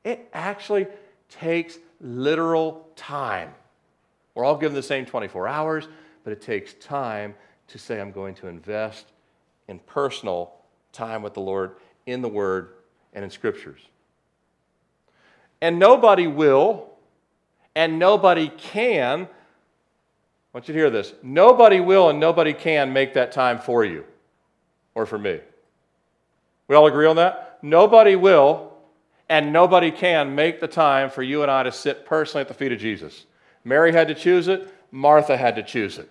[0.03, 0.87] It actually
[1.29, 3.51] takes literal time.
[4.33, 5.87] We're all given the same 24 hours,
[6.23, 7.35] but it takes time
[7.67, 9.05] to say, I'm going to invest
[9.67, 10.53] in personal
[10.91, 12.69] time with the Lord in the Word
[13.13, 13.81] and in Scriptures.
[15.61, 16.94] And nobody will
[17.75, 19.21] and nobody can.
[19.23, 19.27] I
[20.53, 21.13] want you to hear this.
[21.21, 24.05] Nobody will and nobody can make that time for you
[24.93, 25.39] or for me.
[26.67, 27.59] We all agree on that?
[27.61, 28.71] Nobody will
[29.27, 32.53] and nobody can make the time for you and I to sit personally at the
[32.53, 33.25] feet of Jesus.
[33.63, 36.09] Mary had to choose it, Martha had to choose it.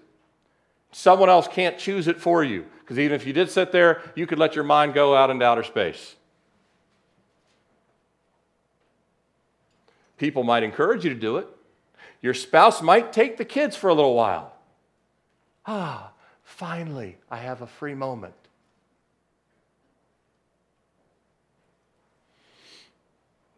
[0.92, 2.66] Someone else can't choose it for you.
[2.80, 5.44] Because even if you did sit there, you could let your mind go out into
[5.44, 6.16] outer space.
[10.18, 11.48] People might encourage you to do it.
[12.24, 14.54] Your spouse might take the kids for a little while.
[15.66, 16.10] Ah,
[16.42, 18.32] finally, I have a free moment.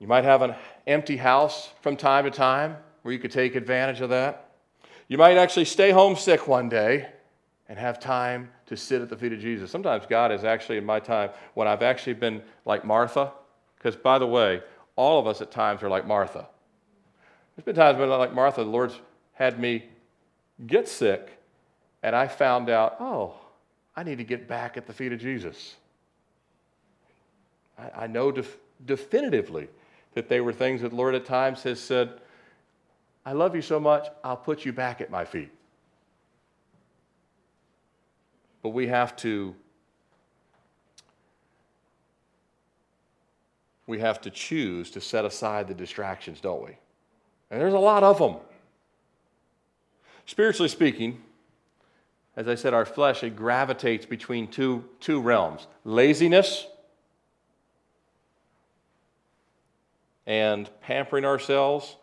[0.01, 4.01] You might have an empty house from time to time where you could take advantage
[4.01, 4.51] of that.
[5.07, 7.07] You might actually stay home sick one day
[7.69, 9.71] and have time to sit at the feet of Jesus.
[9.71, 13.31] Sometimes God is actually, in my time, when I've actually been like Martha,
[13.79, 14.61] because by the way,
[14.97, 16.49] all of us at times are like Martha.
[17.57, 19.01] There's been times when, like Martha, the Lord's
[19.33, 19.87] had me
[20.67, 21.39] get sick,
[22.03, 23.35] and I found out, oh,
[23.97, 25.77] I need to get back at the feet of Jesus.
[27.79, 29.69] I, I know def- definitively
[30.15, 32.21] that they were things that the Lord at times has said,
[33.25, 35.51] I love you so much, I'll put you back at my feet.
[38.63, 39.55] But we have to
[43.87, 46.77] we have to choose to set aside the distractions, don't we?
[47.51, 48.37] And there's a lot of them.
[50.27, 51.23] Spiritually speaking,
[52.37, 56.67] as I said, our flesh, it gravitates between two, two realms laziness
[60.27, 61.97] and pampering ourselves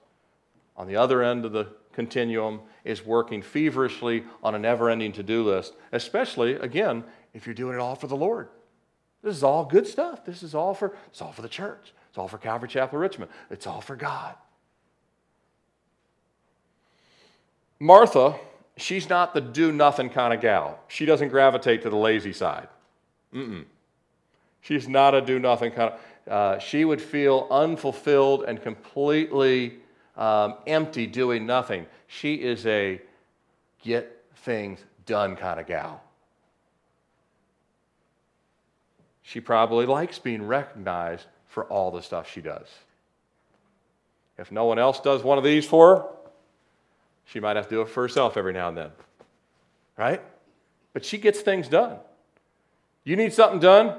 [0.77, 5.23] on the other end of the continuum is working feverishly on a never ending to
[5.23, 7.03] do list, especially, again,
[7.33, 8.47] if you're doing it all for the Lord.
[9.21, 10.25] This is all good stuff.
[10.25, 11.93] This is all for, it's all for the church.
[12.09, 13.31] It's all for Calvary Chapel Richmond.
[13.49, 14.35] It's all for God.
[17.83, 18.39] Martha,
[18.77, 20.79] she's not the do nothing kind of gal.
[20.87, 22.69] She doesn't gravitate to the lazy side.
[23.33, 23.65] Mm-mm.
[24.61, 25.99] She's not a do nothing kind of
[26.31, 29.79] uh, she would feel unfulfilled and completely
[30.15, 31.85] um, empty doing nothing.
[32.07, 33.01] She is a
[33.83, 36.01] get things done kind of gal.
[39.23, 42.67] She probably likes being recognized for all the stuff she does.
[44.37, 46.05] If no one else does one of these for her,
[47.25, 48.91] she might have to do it for herself every now and then.
[49.97, 50.21] Right?
[50.93, 51.97] But she gets things done.
[53.03, 53.97] You need something done?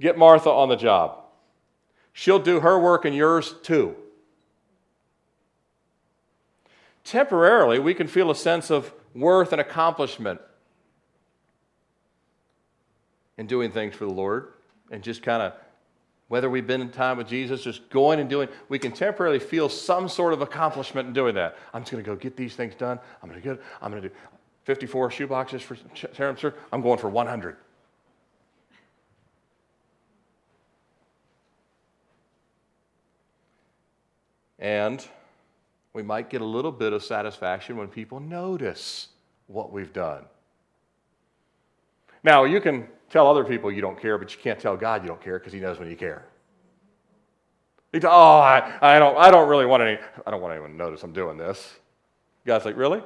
[0.00, 1.18] Get Martha on the job.
[2.12, 3.96] She'll do her work and yours too.
[7.04, 10.40] Temporarily, we can feel a sense of worth and accomplishment
[13.36, 14.52] in doing things for the Lord
[14.90, 15.54] and just kind of,
[16.30, 19.68] whether we've been in time with Jesus, just going and doing, we can temporarily feel
[19.68, 21.56] some sort of accomplishment in doing that.
[21.74, 23.00] I'm just going to go get these things done.
[23.20, 24.14] I'm going to get, I'm going to do
[24.62, 26.54] 54 shoe boxes for Terram, sir.
[26.72, 27.56] I'm going for 100.
[34.60, 35.04] And
[35.94, 39.08] we might get a little bit of satisfaction when people notice
[39.48, 40.26] what we've done.
[42.22, 45.08] Now, you can tell other people you don't care, but you can't tell God you
[45.08, 46.24] don't care because He knows when you care.
[47.92, 50.70] You go, oh, I, I, don't, I don't really want any, I don't want anyone
[50.70, 51.74] to notice I'm doing this.
[52.46, 53.02] God's like, really?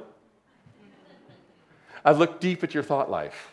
[2.03, 3.49] I've looked deep at your thought life.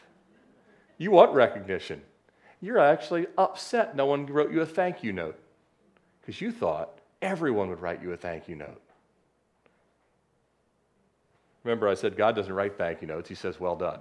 [0.99, 2.03] You want recognition.
[2.61, 5.38] You're actually upset no one wrote you a thank you note
[6.21, 8.81] because you thought everyone would write you a thank you note.
[11.65, 14.01] Remember, I said God doesn't write thank you notes, He says, well done.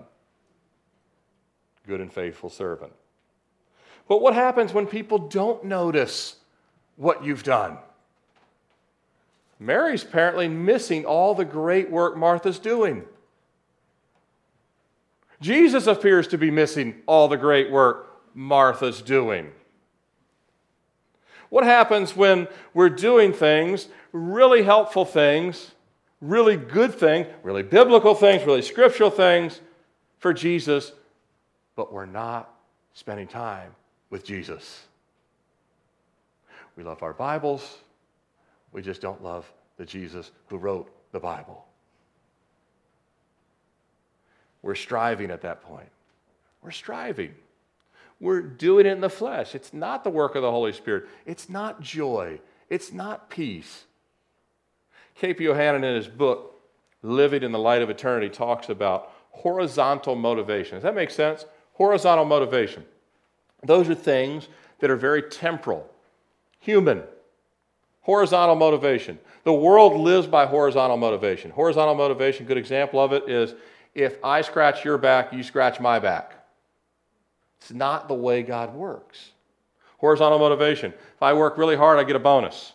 [1.87, 2.93] Good and faithful servant.
[4.07, 6.35] But what happens when people don't notice
[6.95, 7.77] what you've done?
[9.59, 13.05] Mary's apparently missing all the great work Martha's doing.
[15.39, 19.51] Jesus appears to be missing all the great work Martha's doing.
[21.49, 25.71] What happens when we're doing things, really helpful things,
[26.21, 29.59] really good things, really biblical things, really scriptural things
[30.19, 30.93] for Jesus,
[31.81, 32.53] but we're not
[32.93, 33.71] spending time
[34.11, 34.83] with Jesus?
[36.75, 37.79] We love our Bibles,
[38.71, 41.65] we just don't love the Jesus who wrote the Bible.
[44.61, 45.89] We're striving at that point.
[46.61, 47.33] We're striving.
[48.19, 49.55] We're doing it in the flesh.
[49.55, 51.05] It's not the work of the Holy Spirit.
[51.25, 52.41] It's not joy.
[52.69, 53.85] It's not peace.
[55.15, 55.45] K.P.
[55.45, 56.61] Yohannan, in his book,
[57.01, 60.75] Living in the Light of Eternity, talks about horizontal motivation.
[60.75, 61.43] Does that make sense?
[61.73, 62.85] Horizontal motivation.
[63.63, 64.47] Those are things
[64.79, 65.89] that are very temporal,
[66.59, 67.03] human.
[68.01, 69.19] Horizontal motivation.
[69.43, 71.51] The world lives by horizontal motivation.
[71.51, 73.53] Horizontal motivation, good example of it is
[73.93, 76.33] if I scratch your back, you scratch my back.
[77.59, 79.31] It's not the way God works.
[79.97, 80.93] Horizontal motivation.
[80.93, 82.73] If I work really hard, I get a bonus.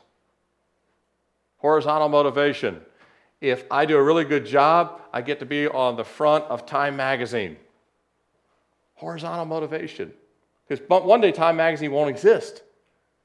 [1.58, 2.80] Horizontal motivation.
[3.40, 6.66] If I do a really good job, I get to be on the front of
[6.66, 7.56] Time magazine.
[8.96, 10.12] Horizontal motivation.
[10.66, 12.62] Because one day Time magazine won't exist.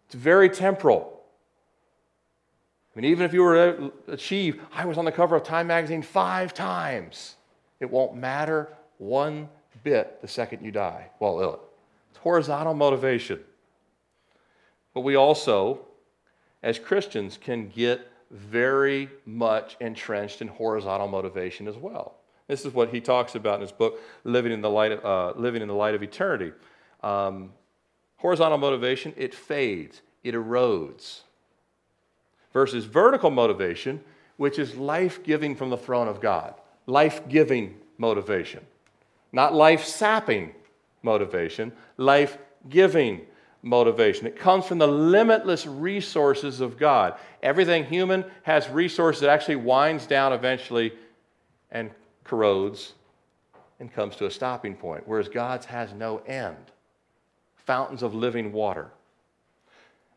[0.05, 1.22] It's very temporal.
[2.95, 5.67] I mean, even if you were to achieve, I was on the cover of Time
[5.67, 7.36] magazine five times,
[7.80, 9.49] it won't matter one
[9.84, 11.09] bit the second you die.
[11.19, 11.61] Well,
[12.09, 13.39] it's horizontal motivation.
[14.93, 15.88] But we also,
[16.61, 22.15] as Christians, can get very much entrenched in horizontal motivation as well.
[22.51, 25.39] This is what he talks about in his book, Living in the Light of, uh,
[25.39, 26.51] Living in the Light of Eternity.
[27.01, 27.53] Um,
[28.17, 31.21] horizontal motivation, it fades, it erodes.
[32.51, 34.03] Versus vertical motivation,
[34.35, 36.53] which is life giving from the throne of God.
[36.87, 38.59] Life giving motivation.
[39.31, 40.53] Not life sapping
[41.03, 42.37] motivation, life
[42.67, 43.21] giving
[43.61, 44.27] motivation.
[44.27, 47.17] It comes from the limitless resources of God.
[47.41, 50.91] Everything human has resources that actually winds down eventually
[51.71, 51.91] and
[52.24, 52.93] corrodes
[53.80, 56.57] and comes to a stopping point, whereas God's has no end.
[57.55, 58.91] Fountains of living water.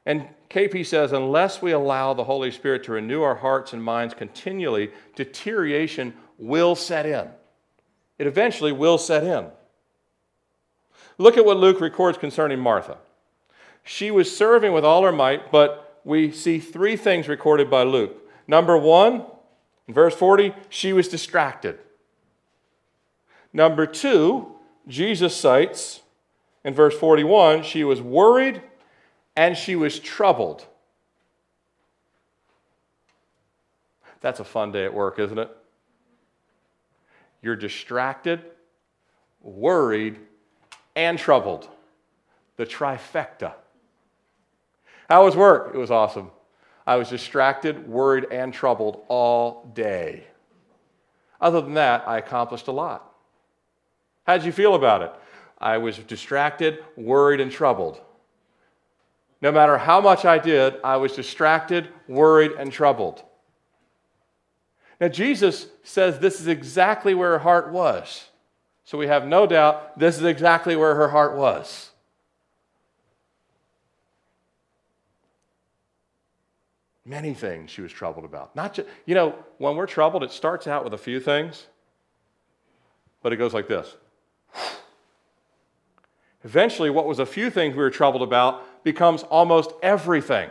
[0.07, 4.13] And KP says, unless we allow the Holy Spirit to renew our hearts and minds
[4.13, 7.29] continually, deterioration will set in.
[8.19, 9.47] It eventually will set in.
[11.17, 12.99] Look at what Luke records concerning Martha.
[13.83, 18.17] She was serving with all her might, but we see three things recorded by Luke.
[18.47, 19.25] Number one,
[19.87, 21.79] in verse 40, she was distracted.
[23.55, 24.57] Number two,
[24.89, 26.03] Jesus cites
[26.65, 28.61] in verse 41, she was worried
[29.37, 30.67] and she was troubled.
[34.21, 35.57] That's a fun day at work, isn't it?
[37.43, 38.43] You're distracted,
[39.41, 40.19] worried,
[40.97, 41.69] and troubled.
[42.57, 43.55] The trifecta.
[45.09, 45.73] How was work?
[45.75, 46.31] It was awesome.
[46.87, 50.25] I was distracted, worried, and troubled all day.
[51.41, 53.14] Other than that, I accomplished a lot.
[54.27, 55.13] How did you feel about it?
[55.59, 58.01] I was distracted, worried, and troubled.
[59.41, 63.23] No matter how much I did, I was distracted, worried, and troubled.
[65.01, 68.29] Now, Jesus says this is exactly where her heart was.
[68.85, 71.91] So we have no doubt this is exactly where her heart was.
[77.07, 78.57] Many things she was troubled about.
[78.57, 81.67] Not just, you know, when we're troubled, it starts out with a few things,
[83.23, 83.95] but it goes like this.
[86.45, 90.51] Eventually, what was a few things we were troubled about becomes almost everything.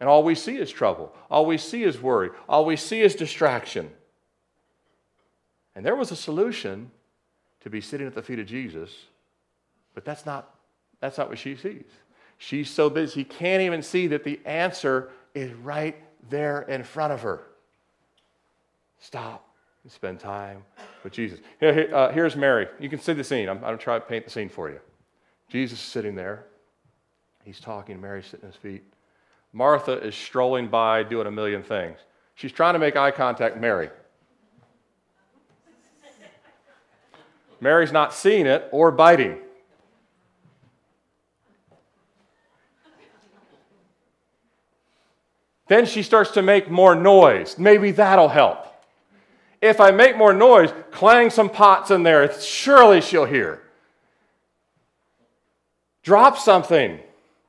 [0.00, 1.14] And all we see is trouble.
[1.30, 2.30] All we see is worry.
[2.48, 3.90] All we see is distraction.
[5.74, 6.90] And there was a solution
[7.60, 8.90] to be sitting at the feet of Jesus,
[9.94, 10.54] but that's not,
[11.00, 11.84] that's not what she sees.
[12.36, 15.96] She's so busy, she can't even see that the answer is right
[16.28, 17.42] there in front of her.
[19.00, 19.47] Stop
[19.82, 20.62] and spend time
[21.04, 21.40] with Jesus.
[21.60, 22.68] Here, uh, here's Mary.
[22.78, 23.48] You can see the scene.
[23.48, 24.80] I'm, I'm try to paint the scene for you.
[25.48, 26.46] Jesus is sitting there.
[27.44, 28.00] He's talking.
[28.00, 28.84] Mary's sitting at his feet.
[29.52, 31.98] Martha is strolling by doing a million things.
[32.34, 33.90] She's trying to make eye contact Mary.
[37.60, 39.38] Mary's not seeing it or biting.
[45.66, 47.58] Then she starts to make more noise.
[47.58, 48.66] Maybe that'll help.
[49.60, 53.62] If I make more noise, clang some pots in there, surely she'll hear.
[56.02, 57.00] Drop something.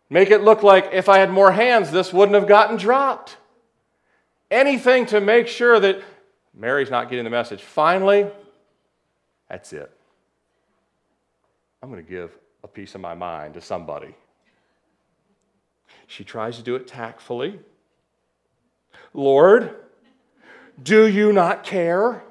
[0.10, 3.38] Make it look like if I had more hands, this wouldn't have gotten dropped.
[4.49, 6.01] Anything to make sure that
[6.53, 7.62] Mary's not getting the message.
[7.62, 8.28] Finally,
[9.47, 9.91] that's it.
[11.82, 12.32] I'm going to give
[12.64, 14.16] a piece of my mind to somebody.
[16.07, 17.60] She tries to do it tactfully.
[19.14, 19.76] Lord,
[20.82, 22.23] do you not care?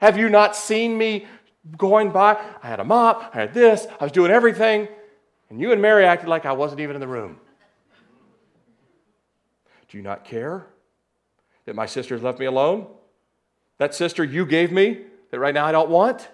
[0.00, 1.26] Have you not seen me
[1.76, 2.34] going by?
[2.62, 4.88] I had a mop, I had this, I was doing everything,
[5.50, 7.38] and you and Mary acted like I wasn't even in the room.
[9.88, 10.66] Do you not care
[11.66, 12.86] that my sister's left me alone?
[13.78, 16.28] That sister you gave me that right now I don't want?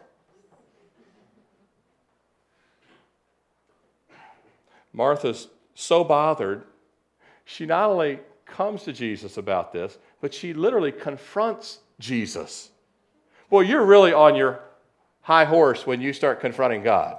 [4.92, 6.64] Martha's so bothered,
[7.44, 12.70] she not only comes to Jesus about this, but she literally confronts Jesus.
[13.48, 14.60] Well, you're really on your
[15.22, 17.18] high horse when you start confronting God.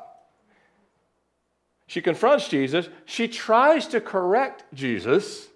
[1.87, 5.49] She confronts Jesus, she tries to correct Jesus,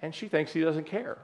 [0.00, 1.18] and she thinks he doesn't care.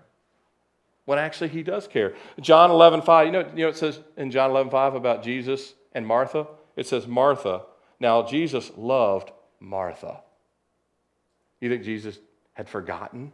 [1.07, 2.15] When actually he does care.
[2.41, 5.73] John 11, 5, you know, you know it says in John 11, 5 about Jesus
[5.93, 6.47] and Martha?
[6.75, 7.63] It says Martha.
[8.01, 10.21] Now, Jesus loved Martha.
[11.61, 12.19] You think Jesus
[12.53, 13.33] had forgotten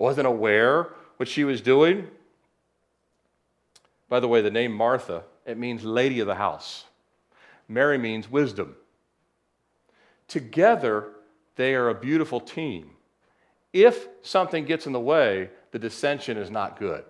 [0.00, 0.88] wasn't aware
[1.18, 2.08] what she was doing.
[4.08, 6.86] By the way, the name Martha, it means lady of the house.
[7.68, 8.74] Mary means wisdom.
[10.26, 11.12] Together,
[11.56, 12.90] they are a beautiful team.
[13.74, 17.04] If something gets in the way, the dissension is not good.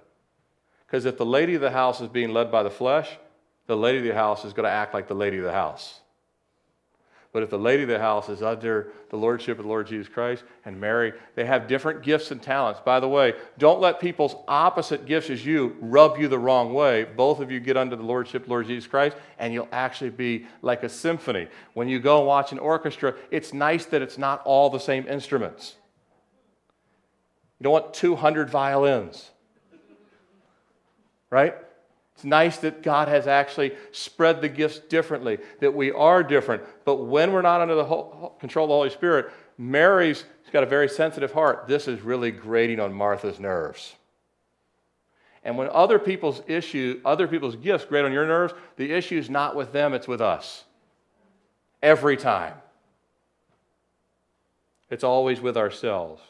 [0.85, 3.09] Because if the lady of the house is being led by the flesh,
[3.69, 6.01] the lady of the house is going to act like the lady of the house.
[7.33, 10.09] But if the lady of the house is under the lordship of the Lord Jesus
[10.13, 12.81] Christ and Mary, they have different gifts and talents.
[12.85, 17.05] By the way, don't let people's opposite gifts as you rub you the wrong way.
[17.05, 20.47] Both of you get under the lordship of Lord Jesus Christ, and you'll actually be
[20.61, 21.47] like a symphony.
[21.75, 25.07] When you go and watch an orchestra, it's nice that it's not all the same
[25.07, 25.77] instruments.
[27.61, 29.31] You don't want 200 violins,
[31.31, 31.55] right?
[32.21, 36.63] It's nice that God has actually spread the gifts differently, that we are different.
[36.85, 37.85] But when we're not under the
[38.39, 41.65] control of the Holy Spirit, Mary's got a very sensitive heart.
[41.67, 43.95] This is really grating on Martha's nerves.
[45.45, 49.31] And when other people's issue, other people's gifts grate on your nerves, the issue is
[49.31, 50.65] not with them, it's with us.
[51.83, 52.53] Every time.
[54.91, 56.21] It's always with ourselves.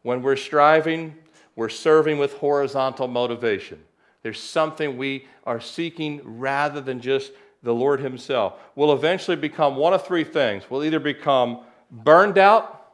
[0.00, 1.14] When we're striving,
[1.56, 3.82] we're serving with horizontal motivation.
[4.26, 7.30] There's something we are seeking rather than just
[7.62, 8.54] the Lord Himself.
[8.74, 10.64] We'll eventually become one of three things.
[10.68, 11.60] We'll either become
[11.92, 12.88] burned out,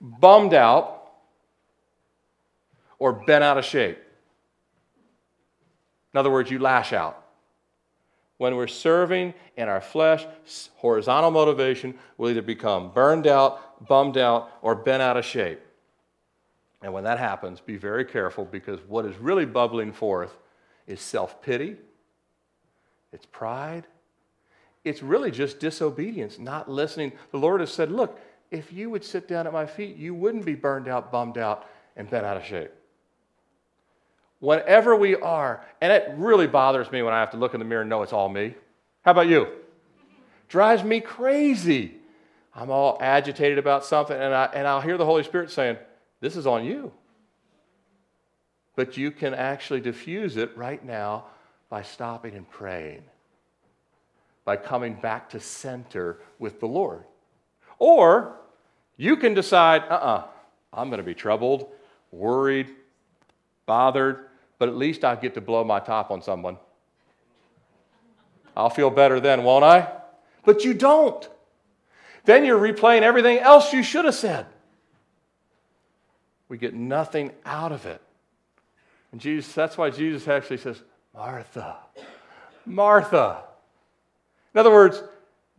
[0.00, 1.10] bummed out,
[3.00, 3.98] or bent out of shape.
[6.14, 7.24] In other words, you lash out.
[8.36, 10.24] When we're serving in our flesh,
[10.76, 15.58] horizontal motivation will either become burned out, bummed out, or bent out of shape.
[16.82, 20.36] And when that happens, be very careful because what is really bubbling forth
[20.88, 21.76] is self pity,
[23.12, 23.86] it's pride,
[24.84, 27.12] it's really just disobedience, not listening.
[27.30, 28.18] The Lord has said, Look,
[28.50, 31.68] if you would sit down at my feet, you wouldn't be burned out, bummed out,
[31.94, 32.70] and bent out of shape.
[34.40, 37.66] Whenever we are, and it really bothers me when I have to look in the
[37.66, 38.54] mirror and know it's all me.
[39.02, 39.48] How about you?
[40.48, 41.94] Drives me crazy.
[42.54, 45.76] I'm all agitated about something, and, I, and I'll hear the Holy Spirit saying,
[46.20, 46.92] This is on you
[48.78, 51.24] but you can actually diffuse it right now
[51.68, 53.02] by stopping and praying,
[54.44, 57.02] by coming back to center with the Lord.
[57.80, 58.36] Or
[58.96, 60.26] you can decide, uh uh-uh, uh,
[60.74, 61.66] i am going to be troubled,
[62.12, 62.68] worried,
[63.66, 64.26] bothered,
[64.60, 66.56] but at least I get to blow my top on someone.
[68.56, 69.90] I'll feel better then, won't I?
[70.44, 71.28] But you don't.
[72.26, 74.46] Then you're replaying everything else you should have said.
[76.48, 78.02] We get nothing out of it.
[79.12, 80.82] And Jesus, that's why Jesus actually says,
[81.14, 81.76] Martha,
[82.66, 83.42] Martha.
[84.54, 85.02] In other words,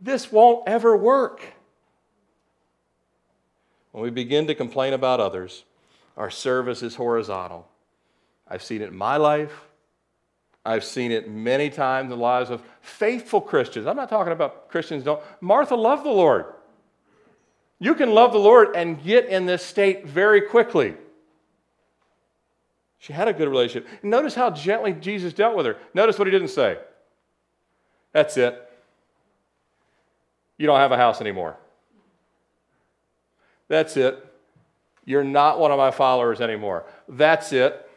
[0.00, 1.42] this won't ever work.
[3.92, 5.64] When we begin to complain about others,
[6.16, 7.68] our service is horizontal.
[8.48, 9.52] I've seen it in my life.
[10.64, 13.86] I've seen it many times in the lives of faithful Christians.
[13.86, 15.22] I'm not talking about Christians don't.
[15.40, 16.46] Martha loved the Lord.
[17.78, 20.94] You can love the Lord and get in this state very quickly.
[23.00, 23.88] She had a good relationship.
[24.02, 25.78] Notice how gently Jesus dealt with her.
[25.94, 26.78] Notice what he didn't say.
[28.12, 28.70] That's it.
[30.58, 31.56] You don't have a house anymore.
[33.68, 34.22] That's it.
[35.06, 36.84] You're not one of my followers anymore.
[37.08, 37.88] That's it.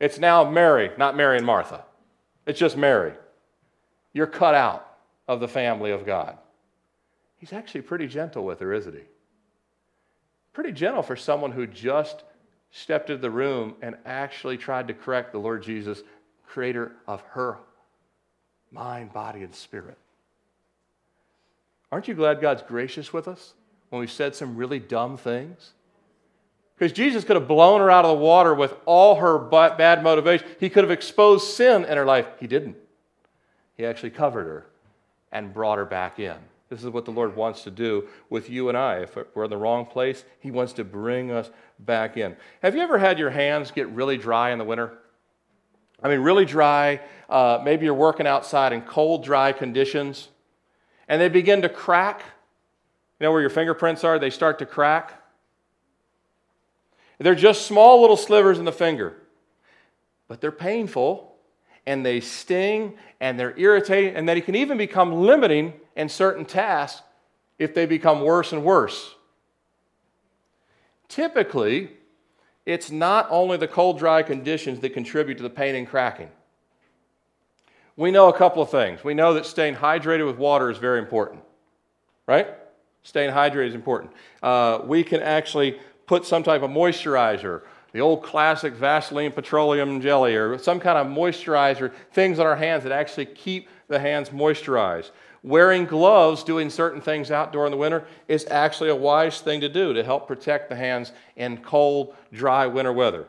[0.00, 1.84] It's now Mary, not Mary and Martha.
[2.46, 3.12] It's just Mary.
[4.14, 4.96] You're cut out
[5.26, 6.38] of the family of God.
[7.36, 9.02] He's actually pretty gentle with her, isn't he?
[10.54, 12.24] Pretty gentle for someone who just
[12.70, 16.02] stepped into the room and actually tried to correct the Lord Jesus,
[16.46, 17.58] creator of her
[18.70, 19.96] mind, body, and spirit.
[21.90, 23.54] Aren't you glad God's gracious with us
[23.88, 25.72] when we've said some really dumb things?
[26.76, 30.46] Because Jesus could have blown her out of the water with all her bad motivation.
[30.60, 32.28] He could have exposed sin in her life.
[32.38, 32.76] He didn't.
[33.76, 34.66] He actually covered her
[35.32, 36.36] and brought her back in.
[36.68, 38.98] This is what the Lord wants to do with you and I.
[38.98, 42.36] If we're in the wrong place, He wants to bring us back in.
[42.62, 44.98] Have you ever had your hands get really dry in the winter?
[46.02, 47.00] I mean, really dry.
[47.28, 50.28] Uh, maybe you're working outside in cold, dry conditions,
[51.08, 52.20] and they begin to crack.
[53.18, 54.18] You know where your fingerprints are?
[54.18, 55.14] They start to crack.
[57.18, 59.16] They're just small little slivers in the finger,
[60.28, 61.34] but they're painful
[61.84, 67.02] and they sting and they're irritating, and they can even become limiting in certain tasks
[67.58, 69.16] if they become worse and worse.
[71.08, 71.90] Typically,
[72.64, 76.30] it's not only the cold, dry conditions that contribute to the pain and cracking.
[77.96, 79.02] We know a couple of things.
[79.02, 81.42] We know that staying hydrated with water is very important,
[82.26, 82.46] right?
[83.02, 84.12] Staying hydrated is important.
[84.40, 90.36] Uh, we can actually put some type of moisturizer the old classic Vaseline petroleum jelly
[90.36, 95.10] or some kind of moisturizer, things on our hands that actually keep the hands moisturized.
[95.42, 99.68] Wearing gloves, doing certain things outdoor in the winter, is actually a wise thing to
[99.68, 103.28] do to help protect the hands in cold, dry winter weather.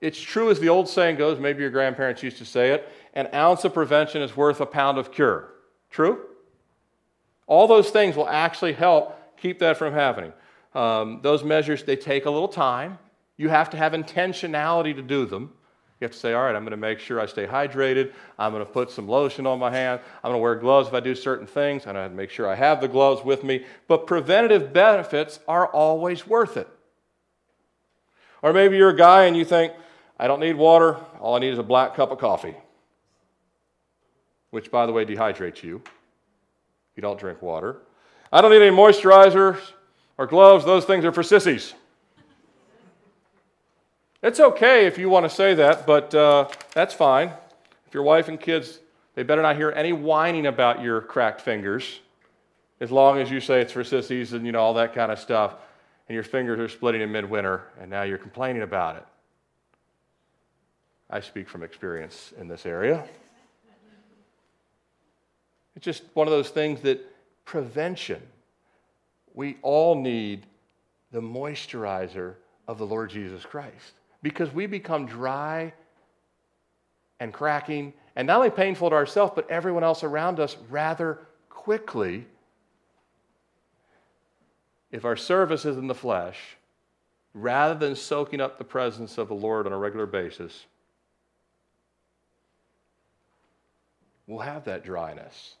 [0.00, 3.28] It's true as the old saying goes, maybe your grandparents used to say it an
[3.32, 5.48] ounce of prevention is worth a pound of cure.
[5.90, 6.20] True?
[7.46, 10.32] All those things will actually help keep that from happening.
[10.74, 12.98] Um, those measures, they take a little time.
[13.36, 15.52] You have to have intentionality to do them.
[16.04, 18.12] You have to say, all right, I'm going to make sure I stay hydrated.
[18.38, 20.02] I'm going to put some lotion on my hand.
[20.22, 21.86] I'm going to wear gloves if I do certain things.
[21.86, 23.64] And I have to make sure I have the gloves with me.
[23.88, 26.68] But preventative benefits are always worth it.
[28.42, 29.72] Or maybe you're a guy and you think,
[30.18, 30.98] I don't need water.
[31.20, 32.54] All I need is a black cup of coffee,
[34.50, 35.80] which, by the way, dehydrates you.
[36.96, 37.78] You don't drink water.
[38.30, 39.58] I don't need any moisturizers
[40.18, 40.66] or gloves.
[40.66, 41.72] Those things are for sissies.
[44.24, 47.30] It's okay if you want to say that, but uh, that's fine.
[47.86, 48.80] If your wife and kids,
[49.14, 52.00] they better not hear any whining about your cracked fingers,
[52.80, 55.18] as long as you say it's for sissies and you know all that kind of
[55.18, 55.56] stuff,
[56.08, 59.04] and your fingers are splitting in midwinter, and now you're complaining about it.
[61.10, 63.04] I speak from experience in this area.
[65.76, 66.98] It's just one of those things that
[67.44, 68.22] prevention,
[69.34, 70.46] we all need
[71.12, 73.92] the moisturizer of the Lord Jesus Christ
[74.24, 75.70] because we become dry
[77.20, 81.20] and cracking and not only painful to ourselves, but everyone else around us rather
[81.50, 82.26] quickly
[84.90, 86.38] if our service is in the flesh,
[87.34, 90.66] rather than soaking up the presence of the Lord on a regular basis,
[94.26, 95.56] we'll have that dryness.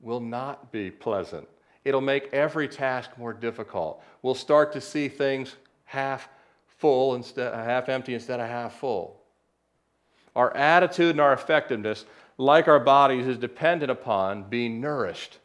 [0.00, 1.46] Will not be pleasant.
[1.84, 4.02] It'll make every task more difficult.
[4.22, 5.54] We'll start to see things
[5.84, 6.28] half
[6.80, 9.20] full instead half empty instead of half full.
[10.34, 12.04] Our attitude and our effectiveness,
[12.38, 15.38] like our bodies, is dependent upon being nourished.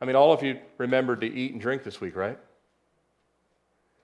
[0.00, 2.38] I mean, all of you remembered to eat and drink this week, right?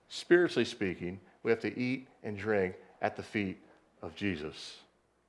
[0.09, 3.57] Spiritually speaking, we have to eat and drink at the feet
[4.01, 4.77] of Jesus.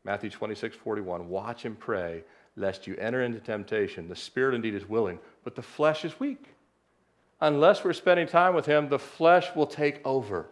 [0.05, 1.29] Matthew 26, 41.
[1.29, 2.23] Watch and pray
[2.57, 4.09] lest you enter into temptation.
[4.09, 6.45] The spirit indeed is willing, but the flesh is weak.
[7.41, 10.47] Unless we're spending time with Him, the flesh will take over.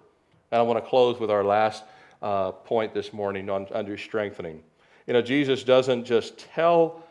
[0.50, 1.84] And I want to close with our last
[2.22, 4.62] uh, point this morning on under strengthening.
[5.06, 7.02] You know, Jesus doesn't just tell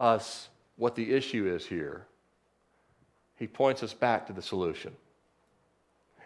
[0.00, 2.06] us what the issue is here,
[3.36, 4.92] He points us back to the solution.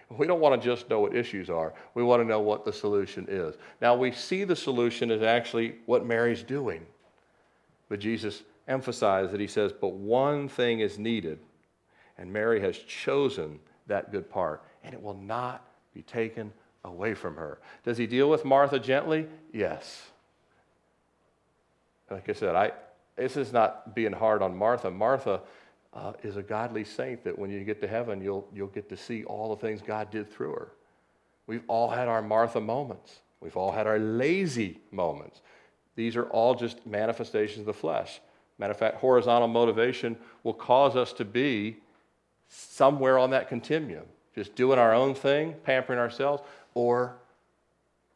[0.08, 1.74] We don't want to just know what issues are.
[1.94, 3.56] We want to know what the solution is.
[3.80, 6.86] Now, we see the solution is actually what Mary's doing.
[7.88, 11.40] But Jesus emphasized that he says, but one thing is needed,
[12.18, 16.52] and Mary has chosen that good part, and it will not be taken
[16.84, 17.58] away from her.
[17.84, 19.26] Does he deal with Martha gently?
[19.52, 20.06] Yes.
[22.08, 22.72] Like I said, I,
[23.16, 24.90] this is not being hard on Martha.
[24.90, 25.40] Martha
[25.92, 28.96] uh, is a godly saint that when you get to heaven, you'll, you'll get to
[28.96, 30.68] see all the things God did through her.
[31.48, 35.40] We've all had our Martha moments, we've all had our lazy moments.
[35.96, 38.20] These are all just manifestations of the flesh.
[38.58, 41.78] Matter of fact, horizontal motivation will cause us to be
[42.48, 44.04] somewhere on that continuum,
[44.36, 46.42] just doing our own thing, pampering ourselves,
[46.74, 47.16] or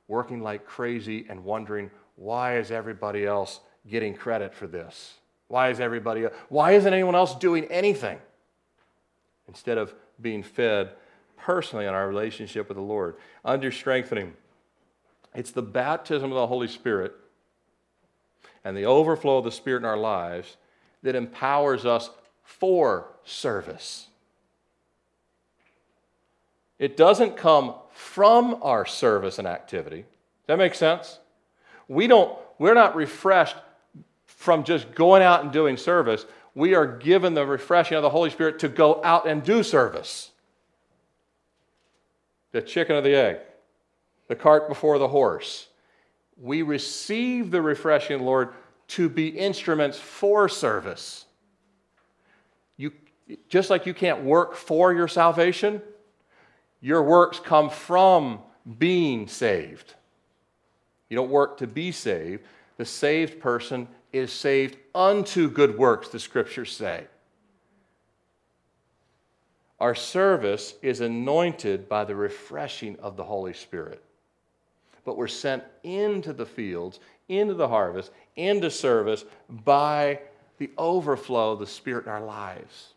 [0.07, 5.15] working like crazy and wondering why is everybody else getting credit for this?
[5.49, 8.19] Why is everybody, why isn't anyone else doing anything?
[9.49, 10.91] Instead of being fed
[11.39, 13.17] personally on our relationship with the Lord.
[13.45, 14.35] Under strengthening,
[15.35, 17.15] it's the baptism of the Holy Spirit
[18.63, 20.59] and the overflow of the Spirit in our lives
[21.03, 22.11] that empowers us
[22.43, 24.09] for service.
[26.81, 30.07] It doesn't come from our service and activity.
[30.47, 31.21] That make sense?
[31.87, 33.57] We don't, we're not refreshed
[34.25, 36.25] from just going out and doing service,
[36.55, 40.31] we are given the refreshing of the Holy Spirit to go out and do service.
[42.53, 43.37] The chicken or the egg,
[44.29, 45.69] the cart before the horse.
[46.41, 48.55] We receive the refreshing, Lord,
[48.89, 51.27] to be instruments for service.
[52.79, 52.93] You,
[53.51, 55.83] just like you can't work for your salvation,
[56.81, 58.41] your works come from
[58.79, 59.95] being saved.
[61.09, 62.43] You don't work to be saved.
[62.77, 67.05] The saved person is saved unto good works, the scriptures say.
[69.79, 74.03] Our service is anointed by the refreshing of the Holy Spirit.
[75.05, 80.21] But we're sent into the fields, into the harvest, into service by
[80.59, 82.93] the overflow of the Spirit in our lives.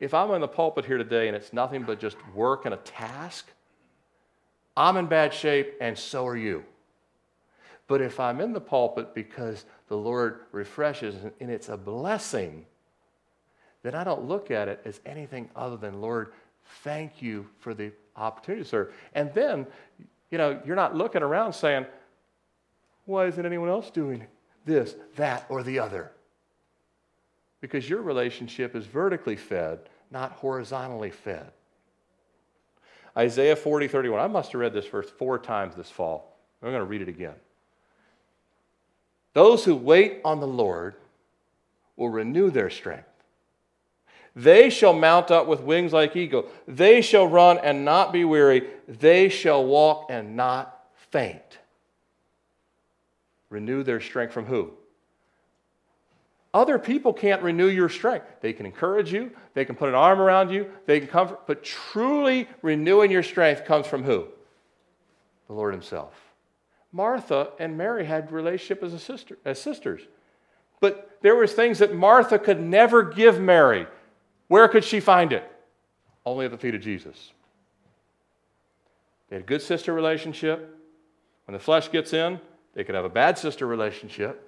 [0.00, 2.78] If I'm in the pulpit here today and it's nothing but just work and a
[2.78, 3.50] task,
[4.76, 6.64] I'm in bad shape and so are you.
[7.88, 12.66] But if I'm in the pulpit because the Lord refreshes and it's a blessing,
[13.82, 16.32] then I don't look at it as anything other than, Lord,
[16.82, 18.94] thank you for the opportunity to serve.
[19.14, 19.66] And then,
[20.30, 21.86] you know, you're not looking around saying,
[23.06, 24.26] why isn't anyone else doing
[24.66, 26.12] this, that, or the other?
[27.60, 29.80] Because your relationship is vertically fed,
[30.10, 31.50] not horizontally fed.
[33.16, 34.20] Isaiah 40, 31.
[34.20, 36.38] I must have read this verse four times this fall.
[36.62, 37.34] I'm going to read it again.
[39.32, 40.94] Those who wait on the Lord
[41.96, 43.08] will renew their strength.
[44.36, 46.48] They shall mount up with wings like eagle.
[46.68, 48.68] They shall run and not be weary.
[48.86, 51.58] They shall walk and not faint.
[53.50, 54.72] Renew their strength from who?
[56.58, 58.26] Other people can't renew your strength.
[58.40, 61.62] They can encourage you, they can put an arm around you, they can comfort, but
[61.62, 64.26] truly renewing your strength comes from who?
[65.46, 66.14] The Lord Himself.
[66.90, 70.02] Martha and Mary had relationship as a sister, as sisters.
[70.80, 73.86] But there was things that Martha could never give Mary.
[74.48, 75.48] Where could she find it?
[76.26, 77.30] Only at the feet of Jesus.
[79.28, 80.76] They had a good sister relationship.
[81.46, 82.40] When the flesh gets in,
[82.74, 84.44] they could have a bad sister relationship.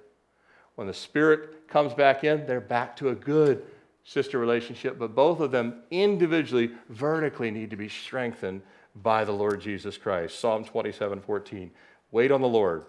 [0.75, 3.63] When the spirit comes back in, they're back to a good
[4.03, 4.99] sister relationship.
[4.99, 8.61] But both of them individually, vertically, need to be strengthened
[8.95, 10.39] by the Lord Jesus Christ.
[10.39, 11.71] Psalm 27 14.
[12.11, 12.85] Wait on the Lord.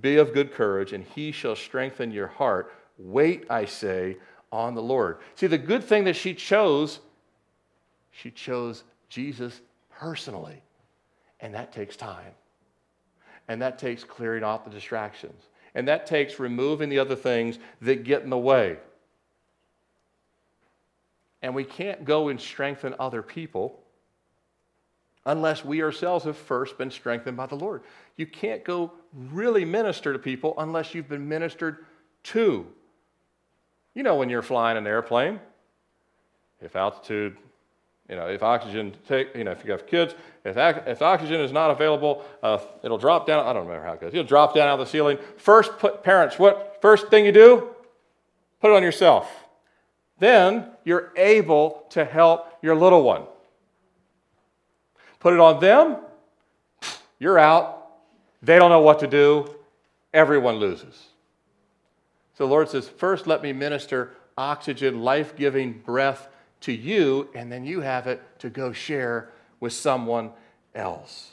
[0.00, 2.72] Be of good courage, and he shall strengthen your heart.
[2.96, 4.16] Wait, I say,
[4.50, 5.18] on the Lord.
[5.34, 7.00] See, the good thing that she chose,
[8.10, 9.60] she chose Jesus
[9.90, 10.62] personally.
[11.40, 12.32] And that takes time.
[13.48, 15.48] And that takes clearing off the distractions.
[15.74, 18.78] And that takes removing the other things that get in the way.
[21.42, 23.80] And we can't go and strengthen other people
[25.26, 27.82] unless we ourselves have first been strengthened by the Lord.
[28.16, 31.84] You can't go really minister to people unless you've been ministered
[32.24, 32.66] to.
[33.94, 35.40] You know, when you're flying an airplane,
[36.60, 37.36] if altitude,
[38.08, 41.52] you know, if oxygen take, you know, if you have kids, if, if oxygen is
[41.52, 43.46] not available, uh, it'll drop down.
[43.46, 44.12] I don't remember how it goes.
[44.12, 45.18] It'll drop down out of the ceiling.
[45.38, 47.70] First, put parents, what first thing you do?
[48.60, 49.30] Put it on yourself.
[50.18, 53.22] Then you're able to help your little one.
[55.18, 55.96] Put it on them,
[57.18, 57.80] you're out.
[58.42, 59.54] They don't know what to do.
[60.12, 61.06] Everyone loses.
[62.34, 66.28] So the Lord says, First, let me minister oxygen, life giving breath
[66.64, 70.30] to you, and then you have it to go share with someone
[70.74, 71.32] else.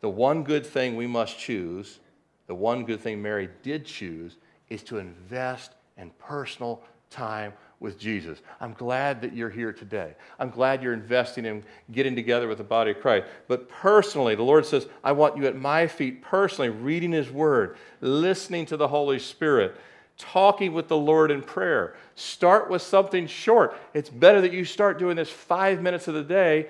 [0.00, 2.00] The one good thing we must choose,
[2.46, 4.36] the one good thing Mary did choose,
[4.68, 8.40] is to invest in personal time with Jesus.
[8.60, 10.14] I'm glad that you're here today.
[10.40, 11.62] I'm glad you're investing in
[11.92, 13.26] getting together with the body of Christ.
[13.46, 17.76] But personally, the Lord says, I want you at my feet personally, reading His Word,
[18.00, 19.76] listening to the Holy Spirit,
[20.18, 21.94] talking with the Lord in prayer.
[22.16, 23.78] Start with something short.
[23.94, 26.68] It's better that you start doing this five minutes of the day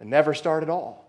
[0.00, 1.04] and never start at all.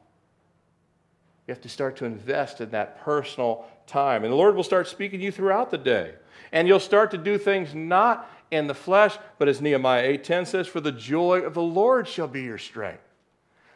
[1.47, 4.23] You have to start to invest in that personal time.
[4.23, 6.15] And the Lord will start speaking to you throughout the day.
[6.51, 10.67] And you'll start to do things not in the flesh, but as Nehemiah 8:10 says,
[10.67, 13.03] for the joy of the Lord shall be your strength.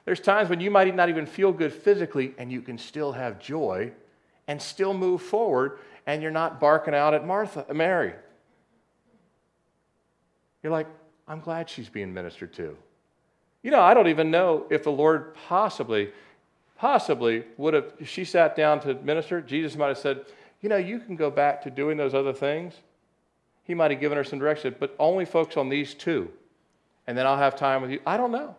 [0.05, 3.39] There's times when you might not even feel good physically and you can still have
[3.39, 3.91] joy
[4.47, 8.13] and still move forward and you're not barking out at Martha, Mary.
[10.63, 10.87] You're like,
[11.27, 12.77] I'm glad she's being ministered to.
[13.63, 16.11] You know, I don't even know if the Lord possibly,
[16.77, 20.25] possibly would have, if she sat down to minister, Jesus might have said,
[20.61, 22.73] You know, you can go back to doing those other things.
[23.63, 26.31] He might have given her some direction, but only focus on these two,
[27.05, 28.01] and then I'll have time with you.
[28.05, 28.55] I don't know.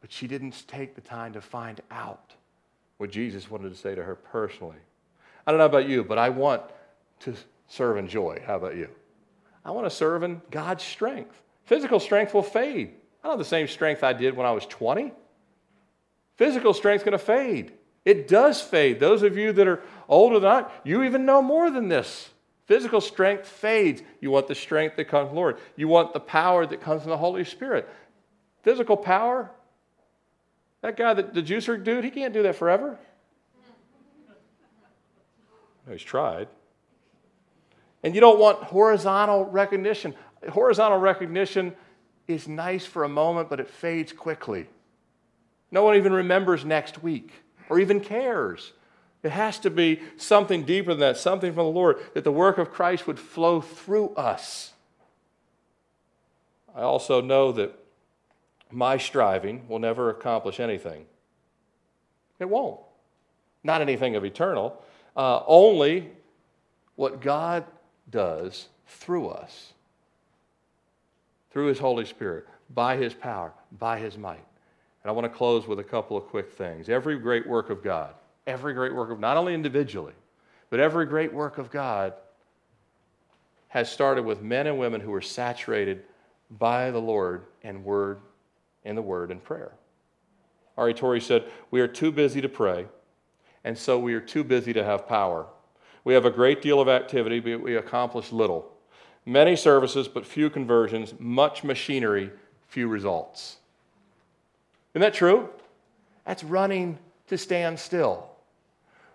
[0.00, 2.32] But she didn't take the time to find out
[2.96, 4.76] what Jesus wanted to say to her personally.
[5.46, 6.62] I don't know about you, but I want
[7.20, 7.34] to
[7.68, 8.42] serve in joy.
[8.46, 8.88] How about you?
[9.64, 11.40] I want to serve in God's strength.
[11.64, 12.94] Physical strength will fade.
[13.22, 15.12] I don't have the same strength I did when I was 20.
[16.36, 17.72] Physical strength's going to fade.
[18.04, 19.00] It does fade.
[19.00, 22.28] Those of you that are older than I, you even know more than this.
[22.66, 24.02] Physical strength fades.
[24.20, 25.58] You want the strength that comes from the Lord.
[25.76, 27.88] You want the power that comes from the Holy Spirit.
[28.62, 29.50] Physical power,
[30.84, 32.98] that guy, the, the juicer dude, he can't do that forever.
[35.88, 36.48] He's tried.
[38.02, 40.14] And you don't want horizontal recognition.
[40.50, 41.74] Horizontal recognition
[42.26, 44.66] is nice for a moment, but it fades quickly.
[45.70, 47.32] No one even remembers next week
[47.68, 48.72] or even cares.
[49.22, 52.58] It has to be something deeper than that, something from the Lord, that the work
[52.58, 54.72] of Christ would flow through us.
[56.74, 57.74] I also know that
[58.70, 61.06] my striving will never accomplish anything.
[62.38, 62.80] It won't.
[63.62, 64.82] Not anything of eternal.
[65.16, 66.10] Uh, only
[66.96, 67.64] what God
[68.10, 69.72] does through us,
[71.50, 74.44] through His Holy Spirit, by His power, by His might.
[75.02, 76.88] And I want to close with a couple of quick things.
[76.88, 78.14] Every great work of God,
[78.46, 80.14] every great work of, not only individually,
[80.70, 82.14] but every great work of God
[83.68, 86.04] has started with men and women who were saturated
[86.58, 88.20] by the Lord and Word,
[88.84, 89.72] in the Word and prayer.
[90.76, 90.94] R.A.
[90.94, 92.86] Torrey said, We are too busy to pray,
[93.64, 95.46] and so we are too busy to have power.
[96.04, 98.70] We have a great deal of activity, but we accomplish little.
[99.26, 102.30] Many services, but few conversions, much machinery,
[102.68, 103.56] few results.
[104.92, 105.48] Isn't that true?
[106.26, 106.98] That's running
[107.28, 108.28] to stand still,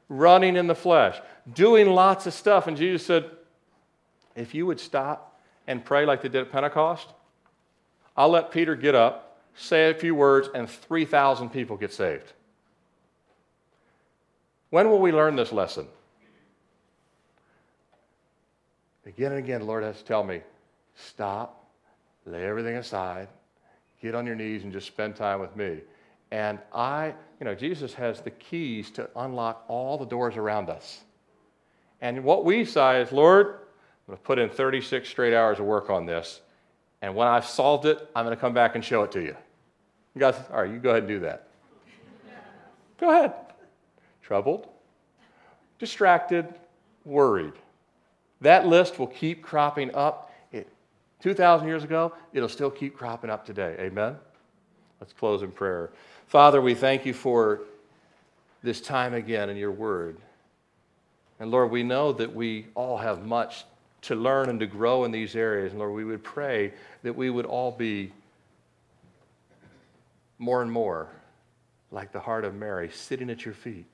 [0.10, 1.20] running in the flesh,
[1.54, 2.66] doing lots of stuff.
[2.66, 3.30] And Jesus said,
[4.36, 7.08] if you would stop and pray like they did at Pentecost,
[8.18, 12.34] I'll let Peter get up, say a few words, and 3,000 people get saved.
[14.70, 15.88] When will we learn this lesson?
[19.06, 20.42] Again and again, the Lord has to tell me
[20.96, 21.66] stop,
[22.26, 23.28] lay everything aside,
[24.02, 25.80] get on your knees, and just spend time with me.
[26.32, 31.02] And I, you know, Jesus has the keys to unlock all the doors around us.
[32.02, 35.66] And what we say is, Lord, I'm going to put in 36 straight hours of
[35.66, 36.42] work on this.
[37.02, 39.36] And when I've solved it, I'm going to come back and show it to you.
[40.14, 41.48] You guys, all right, you go ahead and do that.
[43.00, 43.34] go ahead.
[44.30, 44.68] Troubled,
[45.80, 46.54] distracted,
[47.04, 47.54] worried.
[48.42, 50.32] That list will keep cropping up.
[50.52, 50.68] It,
[51.24, 53.76] 2,000 years ago, it'll still keep cropping up today.
[53.80, 54.18] Amen?
[55.02, 55.90] Let's close in prayer.
[56.28, 57.62] Father, we thank you for
[58.62, 60.18] this time again in your word.
[61.40, 63.66] And Lord, we know that we all have much
[64.02, 65.72] to learn and to grow in these areas.
[65.72, 66.72] And Lord, we would pray
[67.02, 68.14] that we would all be
[70.38, 71.10] more and more
[71.90, 73.88] like the heart of Mary, sitting at your feet,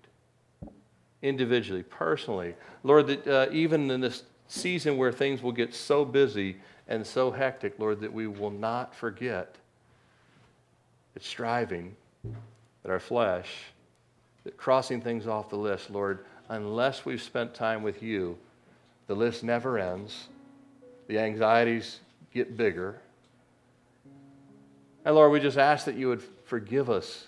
[1.22, 2.55] individually, personally.
[2.84, 6.57] Lord, that uh, even in this season where things will get so busy
[6.88, 9.55] and so hectic, Lord, that we will not forget
[11.13, 11.95] that striving,
[12.84, 13.49] that our flesh,
[14.43, 18.38] that crossing things off the list, Lord, unless we've spent time with you,
[19.07, 20.28] the list never ends.
[21.07, 21.99] The anxieties
[22.34, 22.99] get bigger.
[25.03, 27.28] And Lord, we just ask that you would forgive us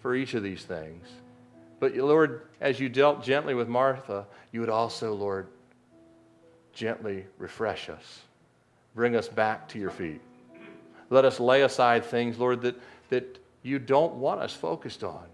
[0.00, 1.06] for each of these things.
[1.86, 5.46] But Lord, as you dealt gently with Martha, you would also, Lord,
[6.72, 8.22] gently refresh us.
[8.96, 10.20] Bring us back to your feet.
[11.10, 12.74] Let us lay aside things, Lord, that,
[13.10, 15.26] that you don't want us focused on,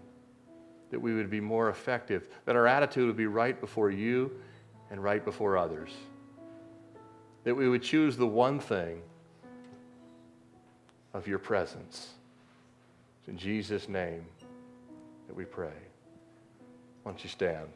[0.91, 4.29] that we would be more effective, that our attitude would be right before you
[4.91, 5.89] and right before others,
[7.45, 9.01] that we would choose the one thing
[11.15, 12.11] of your presence.
[13.21, 14.27] It's in Jesus' name
[15.25, 15.92] that we pray.
[17.03, 17.67] Why don't you stand?